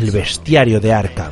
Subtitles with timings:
[0.00, 1.30] El bestiario de Arkham.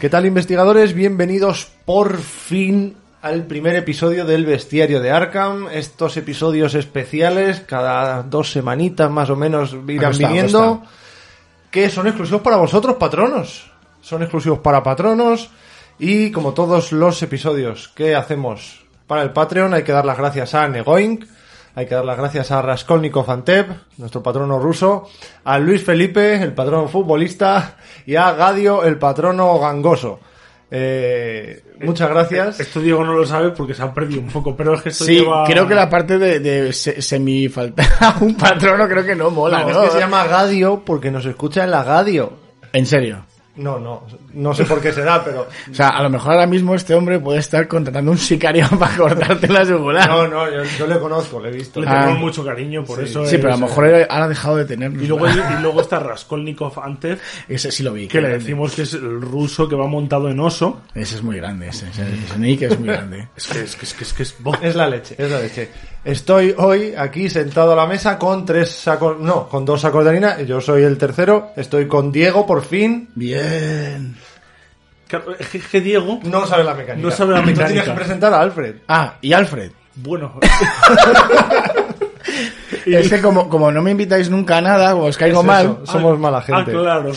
[0.00, 0.94] ¿Qué tal investigadores?
[0.94, 5.68] Bienvenidos por fin al primer episodio del Bestiario de Arkham.
[5.68, 10.82] Estos episodios especiales, cada dos semanitas más o menos irán está, viniendo,
[11.70, 13.70] que son exclusivos para vosotros, patronos.
[14.00, 15.50] Son exclusivos para patronos
[16.04, 20.54] y como todos los episodios que hacemos para el Patreon hay que dar las gracias
[20.54, 21.24] a Negoink,
[21.74, 25.08] hay que dar las gracias a Raskolnikov Antep, nuestro patrono ruso,
[25.44, 30.18] a Luis Felipe, el patrono futbolista, y a Gadio, el patrono gangoso.
[30.74, 32.58] Eh, muchas gracias.
[32.60, 35.04] Esto Diego no lo sabe porque se ha perdido un poco, pero es que esto
[35.04, 35.44] Sí, lleva...
[35.44, 39.68] creo que la parte de, de se- semifalta un patrono creo que no mola, No,
[39.70, 39.82] ¿no?
[39.82, 42.32] es que se llama Gadio porque nos escucha en la Gadio.
[42.72, 43.26] En serio.
[43.54, 45.46] No, no, no sé por qué será, pero...
[45.70, 48.96] O sea, a lo mejor ahora mismo este hombre puede estar contratando un sicario para
[48.96, 50.08] cortarte la yugular.
[50.08, 51.78] No, no, yo, yo le conozco, le he visto.
[51.80, 52.00] Le Ah.
[52.00, 54.64] tenemos mucho cariño, por eso Sí, pero a es- lo mejor ahora ha dejado de
[54.64, 55.02] tenernos.
[55.02, 58.08] Y luego, y luego está Raskolnikov antes, Ese sí lo vi.
[58.08, 58.38] que le grande.
[58.44, 60.80] decimos que es el ruso que va montado en oso.
[60.94, 63.28] Ese es muy grande, ese, ese, ese Nick es muy grande.
[63.36, 65.68] Es que es que es que es, que es Es la leche, es la leche.
[66.04, 70.10] Estoy hoy aquí sentado a la mesa con tres sacos, no, con dos sacos de
[70.10, 70.40] harina.
[70.42, 71.50] Yo soy el tercero.
[71.56, 73.08] Estoy con Diego, por fin.
[73.14, 73.41] Bien.
[75.38, 77.06] Es que- que Diego, No sabe la mecánica.
[77.08, 77.66] No sabe la Tú mecánica.
[77.68, 78.76] tienes que presentar a Alfred.
[78.88, 79.70] Ah, y Alfred.
[79.96, 80.38] bueno...
[82.86, 85.64] Es que como, como no me invitáis nunca a nada, os caigo Es mal.
[85.82, 86.72] eso, somos mala Ah, gente.
[86.72, 87.12] claro.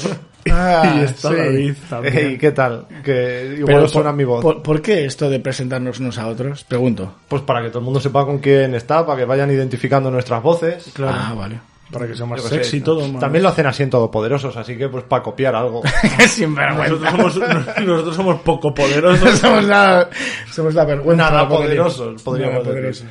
[0.51, 1.35] Ah, y está sí.
[1.35, 2.17] David también.
[2.17, 2.85] Ey, ¿qué tal?
[3.03, 4.41] Que igual Pero suena por, mi voz.
[4.43, 6.63] Por, por qué esto de presentarnos unos a otros?
[6.65, 7.15] Pregunto.
[7.27, 10.43] Pues para que todo el mundo sepa con quién está, para que vayan identificando nuestras
[10.43, 10.91] voces.
[10.93, 11.17] Claro.
[11.19, 11.59] Ah, vale.
[11.91, 13.07] Para que sea más Yo qué sé, sexy todo.
[13.07, 15.83] más- También lo hacen así en Todopoderosos, así que pues para copiar algo.
[16.39, 17.37] Nosotros somos,
[17.85, 19.39] nosotros somos poco poderosos.
[19.39, 20.09] somos la,
[20.51, 21.29] somos la vergüenza.
[21.29, 23.05] Nada poderosos, podríamos Nada decir.
[23.05, 23.07] poderosos.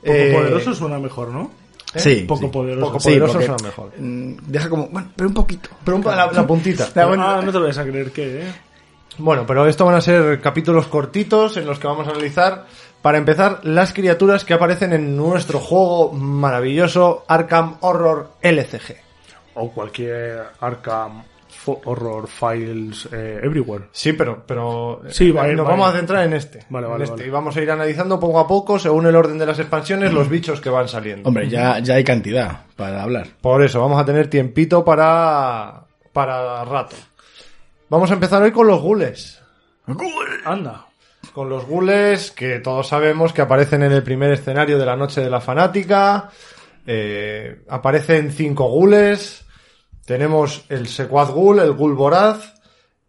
[0.00, 1.50] Poco Eh, poderoso suena mejor, ¿no?
[1.94, 2.24] Sí.
[2.28, 2.46] Poco sí.
[2.48, 2.86] poderoso.
[2.86, 3.92] Poco Sí, poderoso porque, suena mejor.
[3.98, 5.70] mm, Deja como, bueno, pero un poquito.
[5.84, 6.88] Pero un pa- la, la puntita.
[6.94, 8.52] Ah, no te lo vas a creer que, ¿eh?
[9.18, 12.66] Bueno, pero esto van a ser capítulos cortitos en los que vamos a analizar,
[13.02, 18.96] para empezar, las criaturas que aparecen en nuestro juego maravilloso Arkham Horror LCG.
[19.54, 21.22] O cualquier Arkham
[21.66, 23.86] Horror Files eh, Everywhere.
[23.90, 25.78] Sí, pero, pero Sí, eh, vale, nos vale.
[25.78, 26.64] vamos a centrar en este.
[26.68, 27.16] Vale, en vale, este.
[27.16, 27.26] vale.
[27.26, 30.28] Y vamos a ir analizando poco a poco, según el orden de las expansiones, los
[30.28, 31.28] bichos que van saliendo.
[31.28, 33.28] Hombre, ya, ya hay cantidad para hablar.
[33.40, 36.96] Por eso, vamos a tener tiempito para, para rato.
[37.88, 39.40] Vamos a empezar hoy con los gules.
[40.44, 40.86] Anda.
[41.32, 45.20] Con los gules que todos sabemos que aparecen en el primer escenario de la Noche
[45.20, 46.30] de la Fanática.
[46.84, 49.44] Eh, aparecen cinco gules.
[50.04, 52.54] Tenemos el Secuaz Ghoul, el Ghoul Voraz,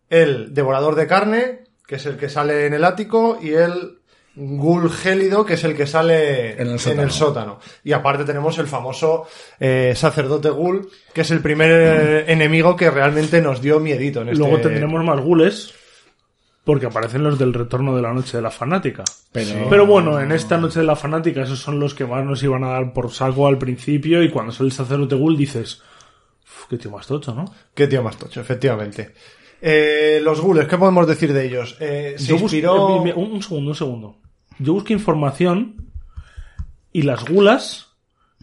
[0.10, 3.97] el Devorador de Carne, que es el que sale en el ático, y el
[4.40, 7.10] Ghoul Gélido, que es el que sale En el sótano.
[7.10, 7.60] sótano.
[7.84, 9.26] Y aparte tenemos el famoso
[9.60, 14.30] eh, Sacerdote Ghoul, que es el primer eh, enemigo que realmente nos dio miedito en
[14.30, 14.38] este...
[14.40, 15.74] Luego tendremos más gules.
[16.64, 19.04] Porque aparecen los del retorno de la noche de la fanática.
[19.32, 22.44] Pero- Pero bueno, en esta noche de la fanática, esos son los que más nos
[22.44, 24.22] iban a dar por saco al principio.
[24.22, 25.82] Y cuando sale el sacerdote ghoul dices,
[26.44, 27.46] "Uf, qué tío más tocho, ¿no?
[27.74, 29.14] Qué tío más tocho, efectivamente.
[29.62, 31.76] Eh, los ghouls, ¿qué podemos decir de ellos?
[31.80, 32.98] Eh, se inspiró...
[32.98, 34.18] un segundo, un segundo.
[34.60, 35.92] Yo busqué información
[36.92, 37.96] y las gulas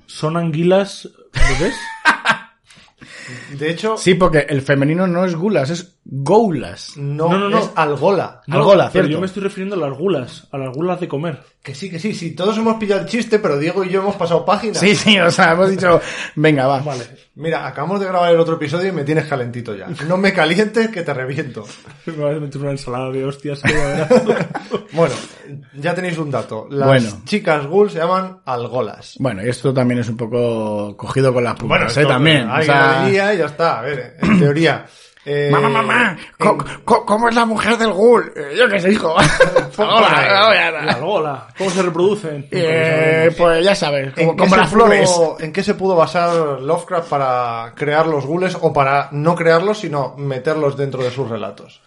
[0.07, 1.77] son anguilas bebés.
[3.59, 6.97] De hecho, Sí, porque el femenino no es gulas, es goulas.
[6.97, 7.59] no, No, no, no.
[7.59, 8.43] es algola.
[8.47, 9.11] No, Algola, pero cierto.
[9.11, 11.43] yo me estoy refiriendo a las gulas, a las gulas de comer.
[11.63, 12.33] Que sí, que sí, sí.
[12.35, 14.79] Todos hemos pillado el chiste, pero Diego y yo hemos pasado páginas.
[14.79, 15.99] Sí, sí, o sea, hemos dicho,
[16.35, 16.81] venga, va.
[16.81, 17.05] Vale.
[17.37, 19.89] Mira, acabamos de grabar el otro episodio y me tienes calentito ya.
[20.07, 21.65] No me calientes que te reviento.
[22.07, 23.63] Me vas a meter una ensalada de hostias.
[24.93, 25.15] Bueno,
[25.75, 26.69] ya tenéis un dato.
[26.71, 27.23] Las Bueno.
[27.25, 29.17] chicas ghouls se llaman algolas.
[29.19, 32.01] Bueno, y esto también es un poco cogido con las puntas, ¿eh?
[32.03, 32.49] esto, También.
[32.49, 33.79] O sea, lo diría y ya está.
[33.81, 34.87] A ver, en teoría.
[35.27, 38.31] Eh, mamá, mamá, en- ¿cómo es la mujer del ghoul?
[38.37, 39.15] Eh, yo qué sé, hijo.
[39.79, 40.83] Hola, hola.
[40.85, 41.47] La gola.
[41.57, 42.47] ¿Cómo se reproducen?
[42.51, 45.11] Eh, pues ya sabes, como, ¿En qué, como se las flores.
[45.11, 49.79] pudo, ¿En qué se pudo basar Lovecraft para crear los ghouls o para no crearlos,
[49.79, 51.81] sino meterlos dentro de sus relatos?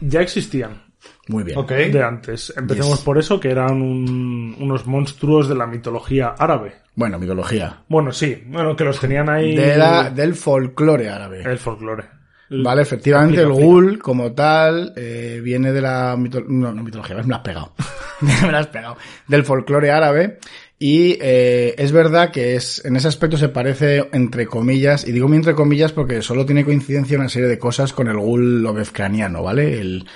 [0.00, 0.82] Ya existían
[1.28, 1.64] Muy bien.
[1.66, 2.52] De antes.
[2.56, 3.04] Empecemos Yes.
[3.04, 6.76] por eso, que eran un- unos monstruos de la mitología árabe.
[6.96, 7.82] Bueno, mitología.
[7.88, 9.54] Bueno, sí, bueno, que los tenían ahí.
[9.54, 11.42] De la, del folclore árabe.
[11.44, 12.17] El folclore.
[12.50, 17.24] Vale, efectivamente, el ghoul como tal eh, viene de la mito- no, no, mitología, me
[17.24, 17.72] lo has pegado.
[18.20, 18.96] me lo has pegado.
[19.26, 20.38] Del folclore árabe.
[20.80, 25.32] Y eh, es verdad que es en ese aspecto se parece entre comillas, y digo
[25.34, 29.80] entre comillas porque solo tiene coincidencia una serie de cosas con el ghoul lovecraniano, ¿vale?
[29.80, 30.06] El,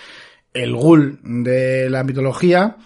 [0.54, 2.76] el ghoul de la mitología,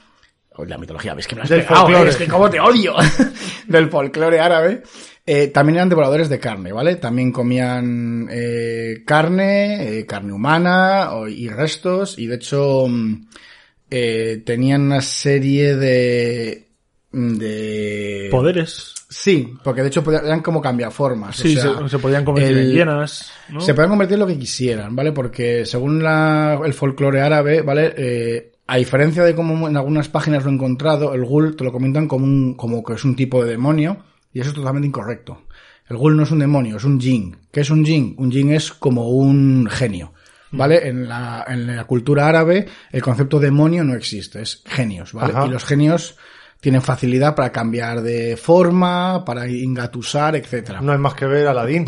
[0.56, 2.06] o la mitología, ves que me lo has Del pegado, folclore.
[2.06, 2.10] ¿eh?
[2.10, 2.94] es que cómo te odio,
[3.66, 4.82] del folclore árabe,
[5.26, 6.96] eh, también eran devoradores de carne, ¿vale?
[6.96, 13.26] También comían eh, carne, eh, carne humana o- y restos, y de hecho mm,
[13.90, 16.68] eh, tenían una serie de...
[17.12, 18.28] de...
[18.30, 18.92] Poderes.
[19.08, 21.38] Sí, porque de hecho podían- eran como cambiaformas.
[21.38, 23.30] o Sí, sea, se, se podían convertir el- en llenas.
[23.48, 23.60] ¿no?
[23.60, 25.12] se pueden convertir en lo que quisieran, ¿vale?
[25.12, 27.94] Porque según la- el folclore árabe, ¿vale?
[27.96, 31.72] Eh, a diferencia de como en algunas páginas lo he encontrado, el ghoul te lo
[31.72, 33.98] comentan como, un, como que es un tipo de demonio,
[34.32, 35.42] y eso es totalmente incorrecto.
[35.88, 37.36] El ghoul no es un demonio, es un jin.
[37.52, 38.14] ¿Qué es un jin?
[38.18, 40.12] Un jin es como un genio.
[40.50, 40.88] ¿Vale?
[40.88, 45.32] En la, en la cultura árabe, el concepto demonio no existe, es genios, ¿vale?
[45.32, 45.46] Ajá.
[45.46, 46.16] Y los genios
[46.60, 50.80] tienen facilidad para cambiar de forma, para engatusar, etcétera.
[50.80, 51.86] No hay más que ver a Aladdin.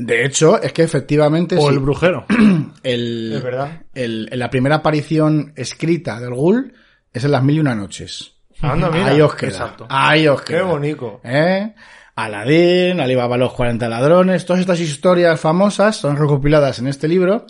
[0.00, 2.24] De hecho, es que efectivamente O sí, el brujero.
[2.82, 3.82] el- Es verdad.
[3.94, 6.72] el- la primera aparición escrita del Ghoul
[7.12, 8.34] es en las mil y una noches.
[8.60, 9.06] Anda, mira.
[9.08, 9.50] Ahí os queda.
[9.50, 9.86] exacto.
[9.90, 11.20] Ahí os Qué bonito.
[11.24, 11.74] ¿Eh?
[12.16, 17.46] Aladín, Alibaba los 40 ladrones, todas estas historias famosas son recopiladas en este libro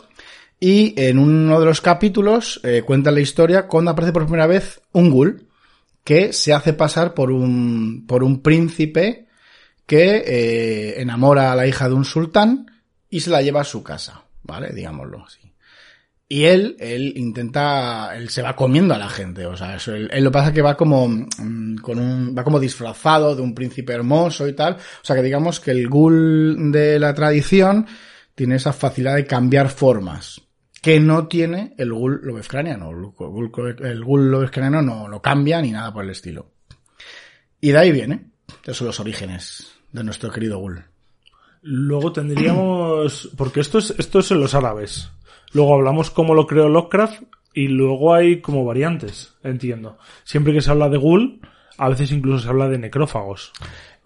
[0.60, 4.80] y en uno de los capítulos eh, cuentan la historia cuando aparece por primera vez
[4.92, 5.46] un ghoul
[6.04, 9.27] que se hace pasar por un, por un príncipe
[9.88, 12.70] que eh, enamora a la hija de un sultán
[13.08, 14.68] y se la lleva a su casa, ¿vale?
[14.74, 15.50] Digámoslo así.
[16.28, 20.10] Y él, él intenta, él se va comiendo a la gente, o sea, eso, él,
[20.22, 24.46] lo pasa que va como, mm, con un, va como disfrazado de un príncipe hermoso
[24.46, 27.86] y tal, o sea que digamos que el ghoul de la tradición
[28.34, 30.42] tiene esa facilidad de cambiar formas,
[30.82, 33.50] que no tiene el ghoul lovecraniano, el ghoul,
[33.80, 36.50] el no lo cambia ni nada por el estilo.
[37.58, 38.32] Y de ahí viene,
[38.64, 40.84] esos son los orígenes de nuestro querido ghoul.
[41.62, 43.30] Luego tendríamos.
[43.36, 45.10] Porque esto es, esto es en los árabes.
[45.52, 47.22] Luego hablamos cómo lo creó Lovecraft.
[47.54, 49.98] Y luego hay como variantes, entiendo.
[50.22, 51.40] Siempre que se habla de ghoul,
[51.76, 53.52] a veces incluso se habla de necrófagos.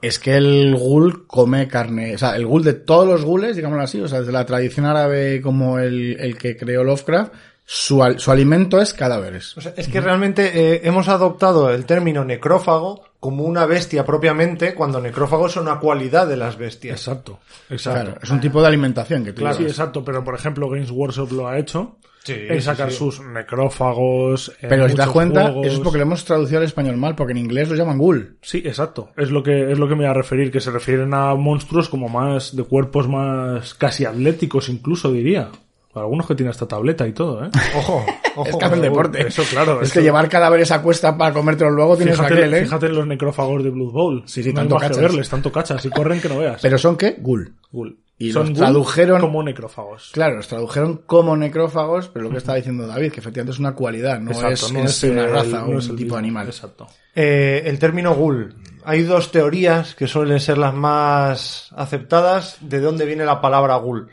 [0.01, 3.83] Es que el ghoul come carne, o sea, el ghoul de todos los ghouls, digámoslo
[3.85, 7.33] así, o sea, desde la tradición árabe como el, el que creó Lovecraft,
[7.67, 9.55] su, al- su alimento es cadáveres.
[9.59, 14.75] O sea, es que realmente eh, hemos adoptado el término necrófago como una bestia propiamente,
[14.75, 16.99] cuando necrófago es una cualidad de las bestias.
[16.99, 17.39] Exacto,
[17.71, 18.03] exacto.
[18.03, 20.91] Claro, es un tipo de alimentación que tú Claro, sí, exacto, pero por ejemplo Games
[20.91, 21.99] Workshop lo ha hecho.
[22.25, 22.97] Sí, en sacar sí.
[22.97, 24.53] sus necrófagos.
[24.61, 25.67] en Pero si te das cuenta, juegos.
[25.69, 28.39] eso es porque lo hemos traducido al español mal, porque en inglés lo llaman ghoul.
[28.43, 29.11] Sí, exacto.
[29.17, 31.89] Es lo que es lo que me voy a referir, que se refieren a monstruos
[31.89, 35.49] como más de cuerpos más casi atléticos, incluso diría.
[35.95, 37.51] Algunos que tienen esta tableta y todo, ¿eh?
[37.79, 38.05] Ojo,
[38.37, 38.49] ojo.
[38.49, 39.27] Es que hacen deporte.
[39.27, 39.81] Eso, claro.
[39.83, 42.63] Es eso- que llevar cadáveres a cuesta para comértelos luego tienes Fíjate, aquel, ¿eh?
[42.65, 44.23] fíjate en los necrófagos de Blood Bowl.
[44.27, 44.99] Sí, sí, no tanto cachas.
[44.99, 46.61] verles, tanto cachas y corren que no veas.
[46.63, 47.17] Pero son qué?
[47.21, 47.55] Ghoul.
[47.71, 47.99] Ghoul.
[48.19, 50.11] y Son los tradujeron- como necrófagos.
[50.13, 53.75] Claro, los tradujeron como necrófagos, pero lo que estaba diciendo David, que efectivamente es una
[53.75, 56.15] cualidad, no Exacto, es no una el- raza no o es un el tipo mismo.
[56.15, 56.47] de animal.
[56.47, 56.87] Exacto.
[57.15, 58.55] Eh, el término ghoul.
[58.85, 64.09] Hay dos teorías que suelen ser las más aceptadas de dónde viene la palabra ghoul.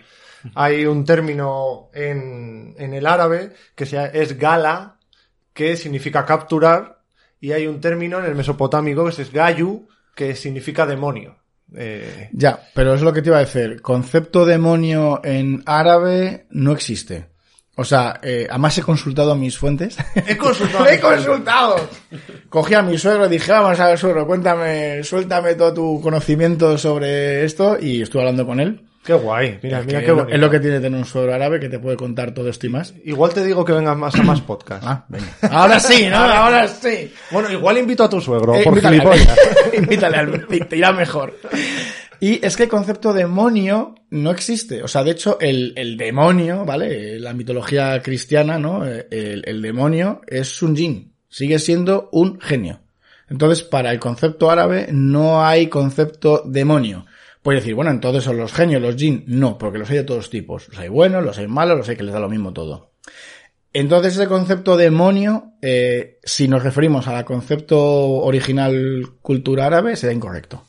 [0.55, 4.97] Hay un término en, en el árabe que se, es gala,
[5.53, 6.99] que significa capturar,
[7.39, 11.37] y hay un término en el mesopotámico que es gayu, que significa demonio.
[11.75, 13.81] Eh, Ya, pero es lo que te iba a decir.
[13.81, 17.27] Concepto demonio en árabe no existe.
[17.75, 19.95] O sea, eh, además he consultado a mis fuentes.
[20.27, 20.85] he consultado.
[20.89, 21.89] ¡He consultado!
[22.49, 26.77] Cogí a mi suegro y dije, vamos a ver, suegro, cuéntame, suéltame todo tu conocimiento
[26.77, 27.77] sobre esto.
[27.79, 28.88] Y estuve hablando con él.
[29.09, 29.59] Qué guay.
[29.63, 30.35] Mira, Es mira que qué es lo- bonito.
[30.35, 32.69] es lo que tiene tener un suegro árabe que te puede contar todo esto y
[32.69, 32.93] más.
[33.05, 34.83] Igual te digo que vengas más a más podcast.
[34.85, 35.25] Ah, venga.
[35.49, 36.17] Ahora sí, ¿no?
[36.17, 37.11] Ahora sí.
[37.31, 38.97] Bueno, igual invito a tu suegro, Eh, por invítale
[39.77, 41.35] invítale al te, irá mejor.
[42.19, 44.83] Y es que el concepto demonio no existe.
[44.83, 47.19] O sea, de hecho, el, el demonio, ¿vale?
[47.19, 48.85] La mitología cristiana, ¿no?
[48.85, 51.13] El, el demonio es un jin.
[51.29, 52.81] Sigue siendo un genio.
[53.29, 57.05] Entonces, para el concepto árabe no hay concepto demonio.
[57.41, 59.23] Puedes decir, bueno, entonces son los genios, los jin.
[59.27, 60.67] No, porque los hay de todos tipos.
[60.69, 62.91] Los hay buenos, los hay malos, los hay que les da lo mismo todo.
[63.71, 70.63] Entonces ese concepto demonio, eh, si nos referimos al concepto original cultura árabe, será incorrecto.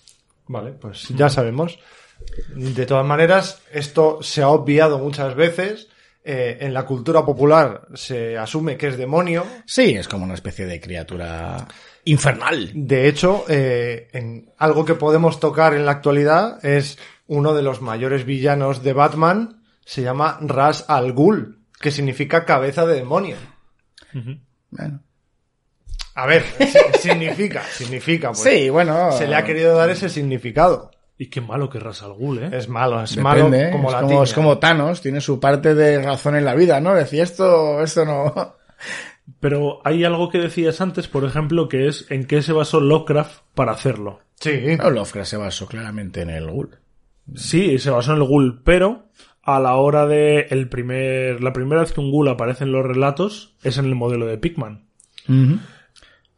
[0.47, 1.79] Vale, pues ya sabemos.
[2.55, 5.89] De todas maneras, esto se ha obviado muchas veces.
[6.23, 9.47] Eh, en la cultura popular se asume que es demonio.
[9.65, 11.67] Sí, es como una especie de criatura
[12.11, 12.71] infernal.
[12.75, 17.81] De hecho, eh, en algo que podemos tocar en la actualidad es uno de los
[17.81, 19.63] mayores villanos de Batman.
[19.85, 23.37] Se llama Ras al Ghul, que significa cabeza de demonio.
[24.71, 25.01] Bueno.
[26.15, 28.29] A ver, si- significa, significa.
[28.33, 28.41] pues.
[28.43, 29.13] Sí, bueno.
[29.13, 30.91] Se le ha querido dar ese significado.
[31.17, 32.51] Y qué malo que Ras al Ghul, ¿eh?
[32.53, 33.71] Es malo, es Depende, malo ¿eh?
[33.71, 34.23] como es, la como, tiña.
[34.25, 36.95] es como Thanos, tiene su parte de razón en la vida, ¿no?
[36.95, 38.57] Decía esto, esto no.
[39.39, 43.43] Pero hay algo que decías antes, por ejemplo, que es en qué se basó Lovecraft
[43.55, 44.21] para hacerlo.
[44.41, 46.79] Sí, No, Lovecraft se basó claramente en el Ghoul.
[47.37, 49.05] Sí, se basó en el ghoul, pero
[49.43, 52.85] a la hora de el primer, la primera vez que un ghoul aparece en los
[52.85, 54.87] relatos es en el modelo de Pickman.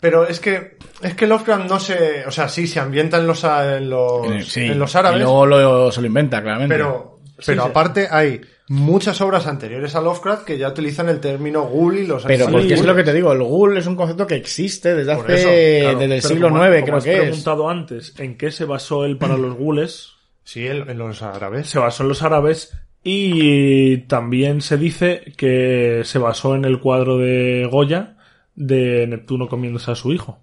[0.00, 3.44] pero es que es que Lovecraft no se, o sea, sí se ambienta en los
[3.44, 4.60] en los, En el- sí.
[4.66, 6.74] en los árabes, Y luego lo, se lo inventa, claramente.
[6.74, 7.68] pero pero sí.
[7.70, 12.24] aparte hay muchas obras anteriores a Lovecraft que ya utilizan el término ghoul y los
[12.24, 14.94] Pero sí, porque es lo que te digo, el Ghoul es un concepto que existe
[14.94, 15.98] desde Por hace, eso, claro.
[15.98, 17.20] desde el Pero siglo como- IX, como creo has que es.
[17.20, 21.68] preguntado antes en qué se basó él para los ghouls, Sí, en, en los árabes.
[21.68, 22.72] se basó en los árabes
[23.04, 28.16] y también se dice que se basó en el cuadro de Goya
[28.54, 30.38] de Neptuno comiéndose a su hijo.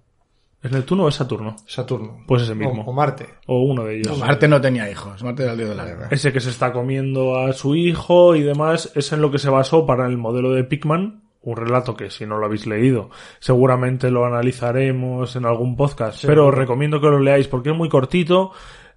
[0.62, 1.56] ¿Es Neptuno o es Saturno?
[1.66, 2.18] Saturno.
[2.26, 2.82] Pues ese mismo.
[2.82, 3.26] O, o Marte.
[3.46, 4.18] O uno de ellos.
[4.18, 6.08] Marte no tenía hijos, Marte era el dios de la guerra.
[6.10, 9.48] Ese que se está comiendo a su hijo y demás, es en lo que se
[9.48, 11.22] basó para el modelo de Pickman.
[11.42, 16.26] Un relato que, si no lo habéis leído, seguramente lo analizaremos en algún podcast.
[16.26, 18.52] pero os recomiendo que lo leáis porque es muy cortito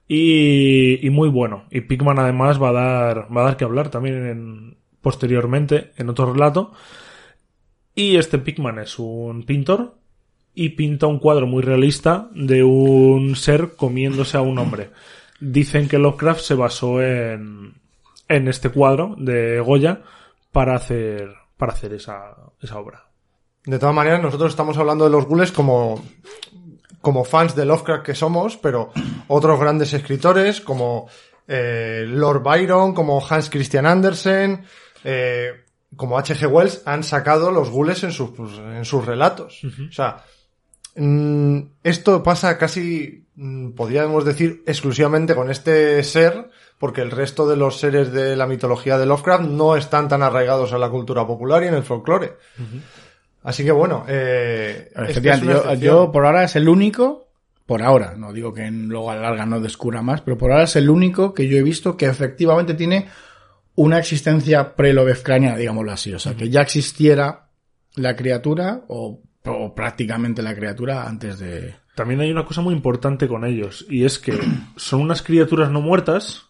[0.06, 1.64] y, y muy bueno.
[1.72, 6.10] Y Pickman además va a dar, va a dar que hablar también en- posteriormente en
[6.10, 6.74] otro relato.
[7.96, 9.96] Y este Pickman es un pintor
[10.56, 14.92] y pinta un cuadro muy realista de un ser comiéndose a un hombre.
[15.40, 17.74] Dicen que Lovecraft se basó en,
[18.28, 20.02] en este cuadro de Goya
[20.52, 23.06] para hacer, para hacer esa, esa obra.
[23.66, 26.04] De todas maneras, nosotros estamos hablando de los ghouls como,
[27.02, 28.92] como fans de Lovecraft que somos, pero
[29.28, 31.08] otros grandes escritores como
[31.48, 34.66] eh, Lord Byron, como Hans Christian Andersen,
[35.04, 35.64] eh,
[35.96, 36.46] como H.G.
[36.48, 39.62] Wells han sacado los ghouls en sus, pues, en sus relatos.
[39.64, 40.24] O sea,
[40.96, 47.80] esto pasa casi, mm, podríamos decir, exclusivamente con este ser, porque el resto de los
[47.80, 51.68] seres de la mitología de Lovecraft no están tan arraigados a la cultura popular y
[51.68, 52.34] en el folclore.
[53.44, 55.16] Así que bueno, eh, es
[55.54, 57.28] yo, yo por ahora es el único,
[57.66, 60.52] por ahora, no digo que en- luego a la larga no descubra más, pero por
[60.52, 63.08] ahora es el único que yo he visto que efectivamente tiene
[63.76, 66.14] una existencia pre-Lovecraftiana, digámoslo así.
[66.14, 67.48] O sea, que ya existiera
[67.96, 71.76] la criatura o, o prácticamente la criatura antes de...
[71.96, 74.34] También hay una cosa muy importante con ellos, y es que
[74.76, 76.44] son unas criaturas no muertas,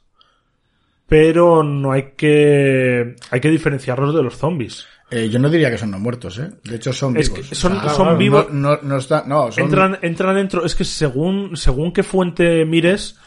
[1.07, 4.85] pero no hay que, hay que diferenciarlos de los zombies.
[5.12, 6.50] Eh, yo no diría que son no muertos, ¿eh?
[6.63, 7.50] De hecho son Es vivos.
[7.50, 9.65] que son- O sea, son vivos- No, no, está, no, son...
[9.65, 13.17] Entran, entran dentro, es que según, según qué fuente mires,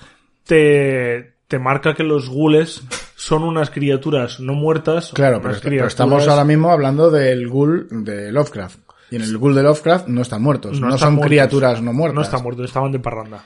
[0.45, 2.83] te, te marca que los gules
[3.15, 5.13] son unas criaturas no muertas.
[5.15, 8.81] Claro, pero, pero estamos ahora mismo hablando del ghoul de Lovecraft.
[9.11, 10.81] Y en el ghoul de Lovecraft no están muertos.
[10.81, 11.29] No, están son muertos.
[11.29, 12.15] criaturas no muertas.
[12.15, 13.45] No están muertos, estaban de parranda.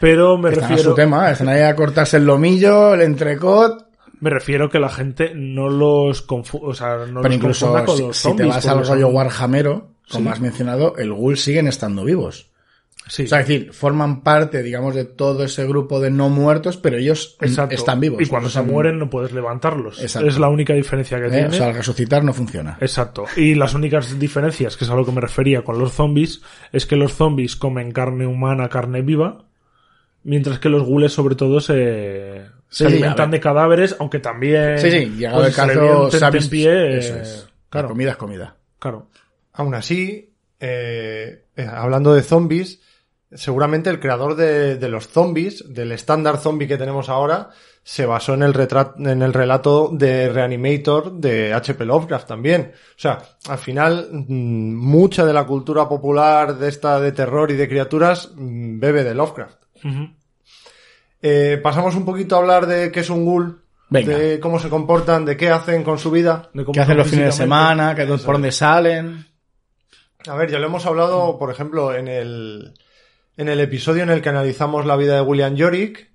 [0.00, 3.86] Pero me Están a refiero, su tema, están ahí a cortarse el lomillo, el entrecot.
[4.20, 7.84] me refiero que la gente no los confu o sea, no Pero los incluso confunda
[7.84, 11.36] con si, los si te zombies, vas al rollo Warhamero, como has mencionado, el ghoul
[11.36, 12.51] siguen estando vivos.
[13.06, 16.76] Sí, O sea, es decir, forman parte, digamos, de todo ese grupo de no muertos,
[16.76, 17.74] pero ellos exacto.
[17.74, 18.22] están vivos.
[18.22, 20.00] Y cuando se mueren no puedes levantarlos.
[20.00, 20.28] Exacto.
[20.28, 21.30] Es la única diferencia que ¿eh?
[21.30, 21.48] tiene.
[21.48, 22.78] O sea, al resucitar no funciona.
[22.80, 23.24] Exacto.
[23.36, 26.42] Y las únicas diferencias, que es a lo que me refería con los zombies,
[26.72, 29.44] es que los zombies comen carne humana, carne viva,
[30.22, 34.78] mientras que los gules sobre todo se, Sí, alimentan de cadáveres, aunque también...
[34.78, 36.32] Sí, sí, llegado el pues, se caso, sabes...
[36.32, 37.48] tentempié, Eso eh, es.
[37.70, 38.56] La comida es comida.
[38.78, 39.08] claro.
[39.54, 42.80] Aún así, eh, eh, hablando de zombies,
[43.34, 47.50] seguramente el creador de, de los zombies, del estándar zombie que tenemos ahora,
[47.84, 51.84] se basó en el, retrat- en el relato de Reanimator de H.P.
[51.84, 52.72] Lovecraft también.
[52.74, 57.54] O sea, al final, mm, mucha de la cultura popular de esta de terror y
[57.54, 59.56] de criaturas mm, bebe de Lovecraft.
[61.20, 64.16] Eh, pasamos un poquito a hablar de qué es un ghoul, Venga.
[64.16, 66.50] de cómo se comportan, de qué hacen con su vida.
[66.52, 67.94] De cómo ¿Qué hacen los fines de semana?
[67.94, 69.26] ¿Qué, ¿Por dónde salen?
[70.28, 72.74] A ver, ya lo hemos hablado, por ejemplo, en el,
[73.36, 76.10] en el episodio en el que analizamos la vida de William Yorick,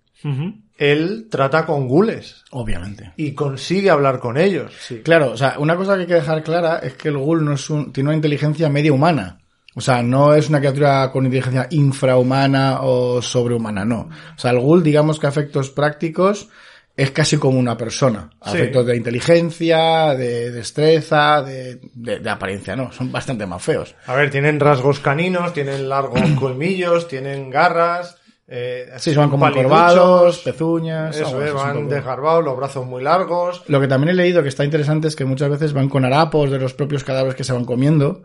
[0.77, 3.13] él trata con gules Obviamente.
[3.17, 4.73] y consigue hablar con ellos.
[5.03, 7.53] Claro, o sea, una cosa que hay que dejar clara es que el ghoul no
[7.53, 9.39] es un, tiene una inteligencia media humana.
[9.75, 14.09] O sea, no es una criatura con inteligencia infrahumana o sobrehumana, no.
[14.35, 16.49] O sea, el ghoul, digamos que a efectos prácticos,
[16.97, 18.29] es casi como una persona.
[18.41, 18.57] A Sí.
[18.57, 22.91] efectos de inteligencia, de destreza, de, de- de apariencia, no.
[22.91, 23.95] Son bastante más feos.
[24.07, 28.17] A ver, tienen rasgos caninos, tienen largos colmillos, tienen garras.
[28.49, 31.15] Eh, Sí, van como encorvados, pezuñas.
[31.17, 33.63] Eso, algo eh, van desgarbados, los brazos muy largos.
[33.67, 36.49] Lo que también he leído que está interesante es que muchas veces van con harapos
[36.49, 38.23] de los propios cadáveres que se van comiendo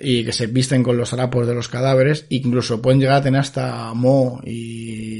[0.00, 3.40] y que se visten con los harapos de los cadáveres incluso pueden llegar a tener
[3.40, 5.19] hasta moho y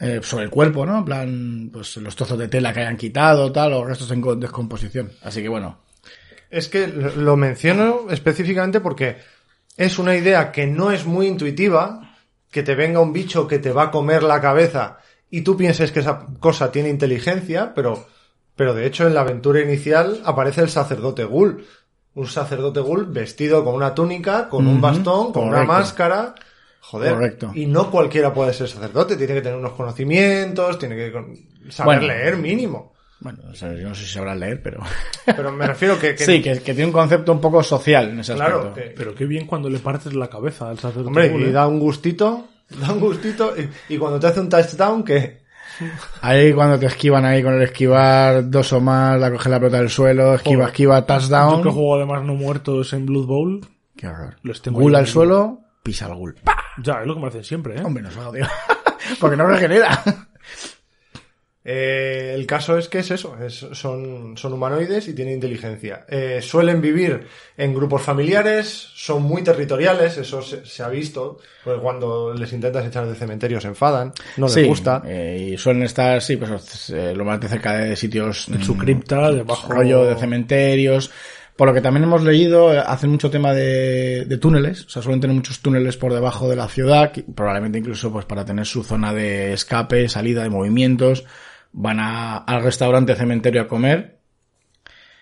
[0.00, 0.98] eh, sobre el cuerpo, ¿no?
[0.98, 4.34] En plan, pues los trozos de tela que hayan quitado, tal, o restos en co-
[4.36, 5.12] descomposición.
[5.22, 5.78] Así que bueno,
[6.50, 9.18] Es que lo menciono específicamente porque
[9.76, 12.16] es una idea que no es muy intuitiva,
[12.50, 14.98] que te venga un bicho que te va a comer la cabeza
[15.30, 18.04] y tú pienses que esa cosa tiene inteligencia, pero,
[18.56, 21.64] pero de hecho en la aventura inicial aparece el sacerdote Ghoul.
[22.14, 26.34] Un sacerdote Ghoul vestido con una túnica, con un bastón, con una máscara.
[26.80, 27.12] Joder.
[27.14, 27.52] Correcto.
[27.54, 31.12] Y no cualquiera puede ser sacerdote, tiene que tener unos conocimientos, tiene que
[31.70, 32.12] saber Bueno.
[32.12, 32.92] leer mínimo.
[33.20, 34.80] bueno, o sea, yo no sé si sabrán leer, pero...
[35.26, 38.20] Pero me refiero que, que- sí, que, que tiene un concepto un poco social en
[38.20, 38.80] ese claro, aspecto.
[38.80, 41.06] que, Pero qué bien cuando le partes la cabeza al sacerdote.
[41.08, 41.52] Hombre, y ¿eh?
[41.52, 42.48] da un gustito,
[42.80, 45.40] da un gustito, y, y cuando te hace un touchdown, que
[46.20, 49.78] Ahí cuando te esquivan ahí con el esquivar dos o más, la coge la pelota
[49.78, 50.68] del suelo, esquiva, Joder.
[50.70, 51.62] esquiva, Yo touchdown.
[51.62, 53.60] que juego además no muertos en Blood Bowl,
[53.96, 54.36] Qué horror.
[54.62, 56.34] Tengo Ghoul al suelo, pisa el ghoul.
[56.42, 56.56] ¡Pa!
[56.82, 57.82] Ya, es lo que me hacen siempre, ¿eh?
[57.84, 58.46] Hombre, no se odio.
[59.20, 60.02] Porque no regenera.
[61.64, 66.06] eh, el caso es que es eso, es- son, son humanoides y tienen inteligencia.
[66.08, 71.78] Eh, suelen vivir en grupos familiares, son muy territoriales, eso se, se ha visto, pues
[71.80, 75.02] cuando les intentas echar del cementerio se enfadan, no les Sí, gusta.
[75.06, 78.48] eh, y suelen estar, sí, pues eh, lo más de cerca de sitios.
[78.48, 79.70] En su cripta, debajo.
[79.72, 81.10] rollo de cementerios.
[81.60, 85.20] Por lo que también hemos leído, hacen mucho tema de, de túneles, o sea, suelen
[85.20, 88.82] tener muchos túneles por debajo de la ciudad, que probablemente incluso pues para tener su
[88.82, 91.26] zona de escape, salida de movimientos,
[91.72, 94.20] van a- al restaurante cementerio a comer,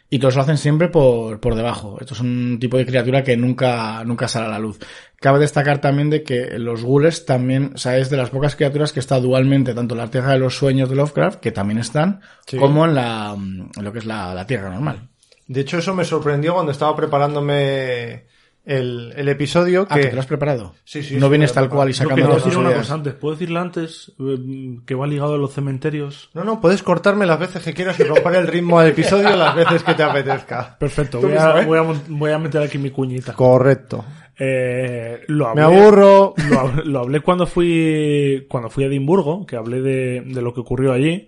[0.08, 1.98] y todos lo hacen siempre por, por debajo.
[2.00, 4.78] Esto es un tipo de criatura que nunca, nunca sale a la luz.
[5.20, 8.92] Cabe destacar también de que los ghouls también, o sea, es de las pocas criaturas
[8.92, 12.20] que está dualmente, tanto en la Tierra de los Sueños de Lovecraft, que también están,
[12.46, 12.58] Sí.
[12.58, 15.08] como en la, en lo que es la, la Tierra normal.
[15.48, 18.26] De hecho, eso me sorprendió cuando estaba preparándome
[18.64, 19.86] el, el episodio.
[19.88, 20.74] Ah, que que te lo has preparado.
[20.84, 23.14] Sí, sí, no sí, vienes tal cual y sacando quería todas decir una cosa antes.
[23.14, 24.12] ¿Puedo decirla antes?
[24.20, 26.28] Eh, Que va ligado a los cementerios.
[26.34, 29.56] No, no, puedes cortarme las veces que quieras y romper el ritmo del episodio las
[29.56, 30.76] veces que te apetezca.
[30.78, 31.64] Perfecto, Tú voy a, ¿eh?
[31.66, 33.32] voy, a, voy a meter aquí mi cuñita.
[33.32, 34.04] Correcto.
[34.38, 36.34] Eh, lo Me aburro.
[36.50, 40.52] Lo, hab- lo hablé cuando fui cuando fui a Edimburgo, que hablé de, de lo
[40.54, 41.26] que ocurrió allí.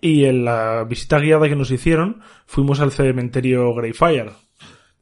[0.00, 4.30] Y en la visita guiada que nos hicieron, fuimos al cementerio Greyfire.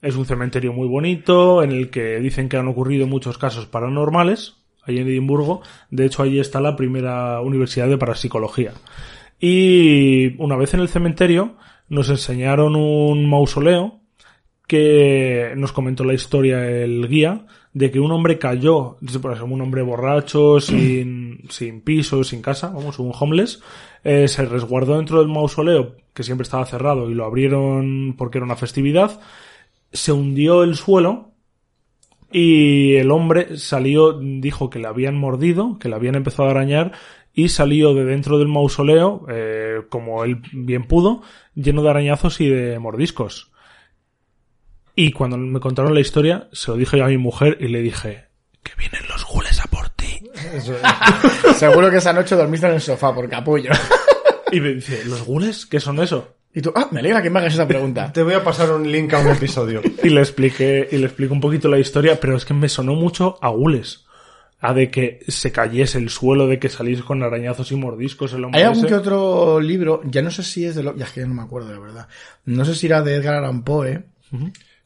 [0.00, 4.56] Es un cementerio muy bonito, en el que dicen que han ocurrido muchos casos paranormales,
[4.82, 5.62] allí en Edimburgo.
[5.90, 8.72] De hecho, allí está la primera universidad de parapsicología.
[9.38, 11.56] Y una vez en el cementerio,
[11.88, 14.00] nos enseñaron un mausoleo
[14.66, 17.46] que nos comentó la historia el guía
[17.76, 22.98] de que un hombre cayó, pues, un hombre borracho, sin, sin piso, sin casa, vamos,
[22.98, 23.62] un homeless,
[24.02, 28.46] eh, se resguardó dentro del mausoleo, que siempre estaba cerrado, y lo abrieron porque era
[28.46, 29.20] una festividad,
[29.92, 31.32] se hundió el suelo,
[32.32, 36.92] y el hombre salió, dijo que le habían mordido, que le habían empezado a arañar,
[37.34, 41.20] y salió de dentro del mausoleo, eh, como él bien pudo,
[41.54, 43.52] lleno de arañazos y de mordiscos.
[44.96, 47.82] Y cuando me contaron la historia, se lo dije yo a mi mujer y le
[47.82, 48.24] dije,
[48.62, 50.20] que vienen los gules a por ti.
[51.56, 53.70] Seguro que esa noche dormiste en el sofá por capullo.
[54.52, 55.66] Y me dice, ¿los gules?
[55.66, 56.36] ¿Qué son eso?
[56.54, 58.12] Y tú, ah, me alegra que me hagas esa pregunta.
[58.12, 59.82] Te voy a pasar un link a un episodio.
[60.04, 62.94] Y le expliqué, y le expliqué un poquito la historia, pero es que me sonó
[62.94, 64.06] mucho a gules.
[64.60, 68.44] A de que se cayese el suelo, de que salís con arañazos y mordiscos el
[68.44, 68.86] hombre Hay algún ese.
[68.86, 71.34] que otro libro, ya no sé si es de lo, ya es que ya no
[71.34, 72.06] me acuerdo de verdad.
[72.44, 74.04] No sé si era de Edgar Allan Poe,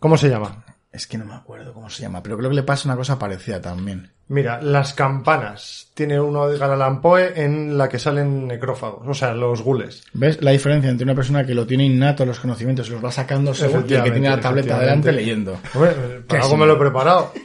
[0.00, 0.64] ¿Cómo se llama?
[0.92, 3.16] es que no me acuerdo cómo se llama, pero creo que le pasa una cosa
[3.16, 4.10] parecida también.
[4.26, 5.88] Mira, las campanas.
[5.94, 6.58] Tiene uno de
[7.00, 10.02] Poe en la que salen necrófagos, o sea, los gules.
[10.14, 13.12] ¿Ves la diferencia entre una persona que lo tiene innato los conocimientos y los va
[13.12, 15.60] sacando según y el que tiene la tableta delante leyendo?
[15.74, 15.92] Hombre,
[16.26, 17.32] para algo me lo he preparado.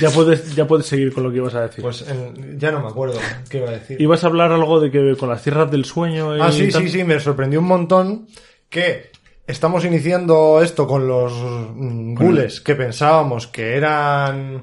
[0.00, 1.82] Ya puedes, ya puedes seguir con lo que ibas a decir.
[1.82, 3.18] Pues en- ya no me acuerdo
[3.48, 4.00] qué iba a decir.
[4.00, 6.82] Ibas a hablar algo de que con las tierras del sueño y Ah, sí, tal.
[6.82, 8.26] sí, sí, me sorprendió un montón
[8.68, 9.10] que
[9.48, 11.32] estamos iniciando esto con los
[11.74, 14.62] mm, gules que pensábamos que eran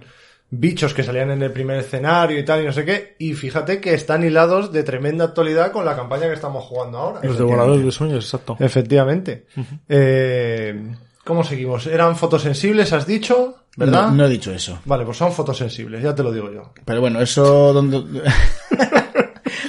[0.50, 3.16] bichos que salían en el primer escenario y tal y no sé qué.
[3.20, 7.20] Y fíjate que están hilados de tremenda actualidad con la campaña que estamos jugando ahora.
[7.24, 8.56] Los devoradores de sueños, exacto.
[8.60, 9.48] Efectivamente.
[9.90, 10.94] Eh,
[11.26, 11.88] ¿Cómo seguimos?
[11.88, 13.56] ¿Eran fotosensibles, has dicho?
[13.76, 14.10] ¿Verdad?
[14.10, 14.80] No, no he dicho eso.
[14.86, 16.72] Vale, pues son fotosensibles, ya te lo digo yo.
[16.86, 18.22] Pero bueno, eso donde...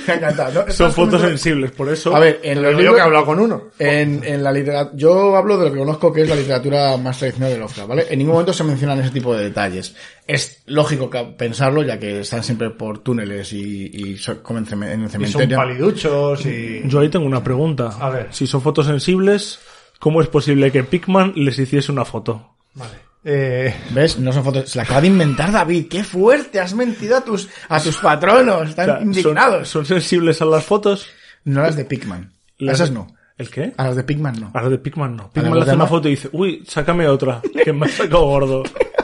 [0.06, 0.64] Me ha encantado.
[0.66, 0.72] ¿no?
[0.72, 2.14] Son comentarios- fotosensibles, por eso.
[2.14, 2.94] A ver, en los yo libros...
[2.94, 3.62] que he hablado con uno.
[3.78, 7.18] En, en la literatura, yo hablo de lo que conozco que es la literatura más
[7.18, 8.06] tradicional de Lovecraft, ¿vale?
[8.10, 9.94] En ningún momento se mencionan ese tipo de detalles.
[10.26, 14.18] Es lógico que- pensarlo, ya que están siempre por túneles y, y en el Y
[14.18, 15.56] son cementerio.
[15.56, 16.82] paliduchos y...
[16.86, 17.90] Yo ahí tengo una pregunta.
[18.00, 18.28] A ver.
[18.30, 19.58] Si son fotosensibles,
[19.98, 22.50] ¿cómo es posible que Pikman les hiciese una foto?
[22.74, 23.05] Vale.
[23.28, 24.20] Eh, ¿Ves?
[24.20, 24.70] No son fotos.
[24.70, 25.88] Se la acaba de inventar David.
[25.90, 26.60] ¡Qué fuerte!
[26.60, 28.68] Has mentido a tus, a tus patronos.
[28.70, 29.68] Están O sea, indignados.
[29.68, 31.08] ¿son, son sensibles a las fotos?
[31.44, 32.32] No las de Pikman.
[32.58, 33.08] Las- Esas no.
[33.36, 33.72] ¿El qué?
[33.76, 34.50] A las de Pikman no.
[34.54, 35.24] A las de Pikman no.
[35.24, 37.88] ¿A Pikman los le hace una foto y dice, uy, sácame otra, que me ha
[37.88, 38.62] sacado gordo.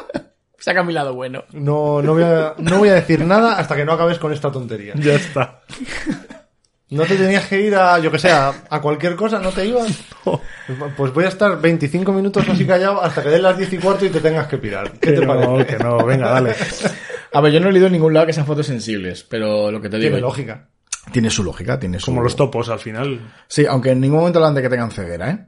[0.58, 1.42] Saca mi lado bueno.
[1.52, 4.52] no, no, voy a, no voy a decir nada hasta que no acabes con esta
[4.52, 4.94] tontería.
[4.94, 5.60] ya está.
[6.92, 9.38] ¿No te tenías que ir a, yo que sé, a, a cualquier cosa?
[9.38, 9.98] ¿No te ibas?
[10.94, 14.04] Pues voy a estar 25 minutos así callado hasta que den las 10 y cuarto
[14.04, 14.92] y te tengas que pirar.
[14.92, 15.76] ¿Qué que te no, parece?
[15.76, 16.54] que no, venga, dale.
[17.32, 19.80] A ver, yo no he leído en ningún lado que sean fotos sensibles, pero lo
[19.80, 20.10] que te digo.
[20.10, 20.68] Tiene lógica.
[21.10, 22.06] Tiene su lógica, tiene su.
[22.06, 23.32] Como los topos al final.
[23.48, 25.46] Sí, aunque en ningún momento hablan de que tengan ceguera, ¿eh?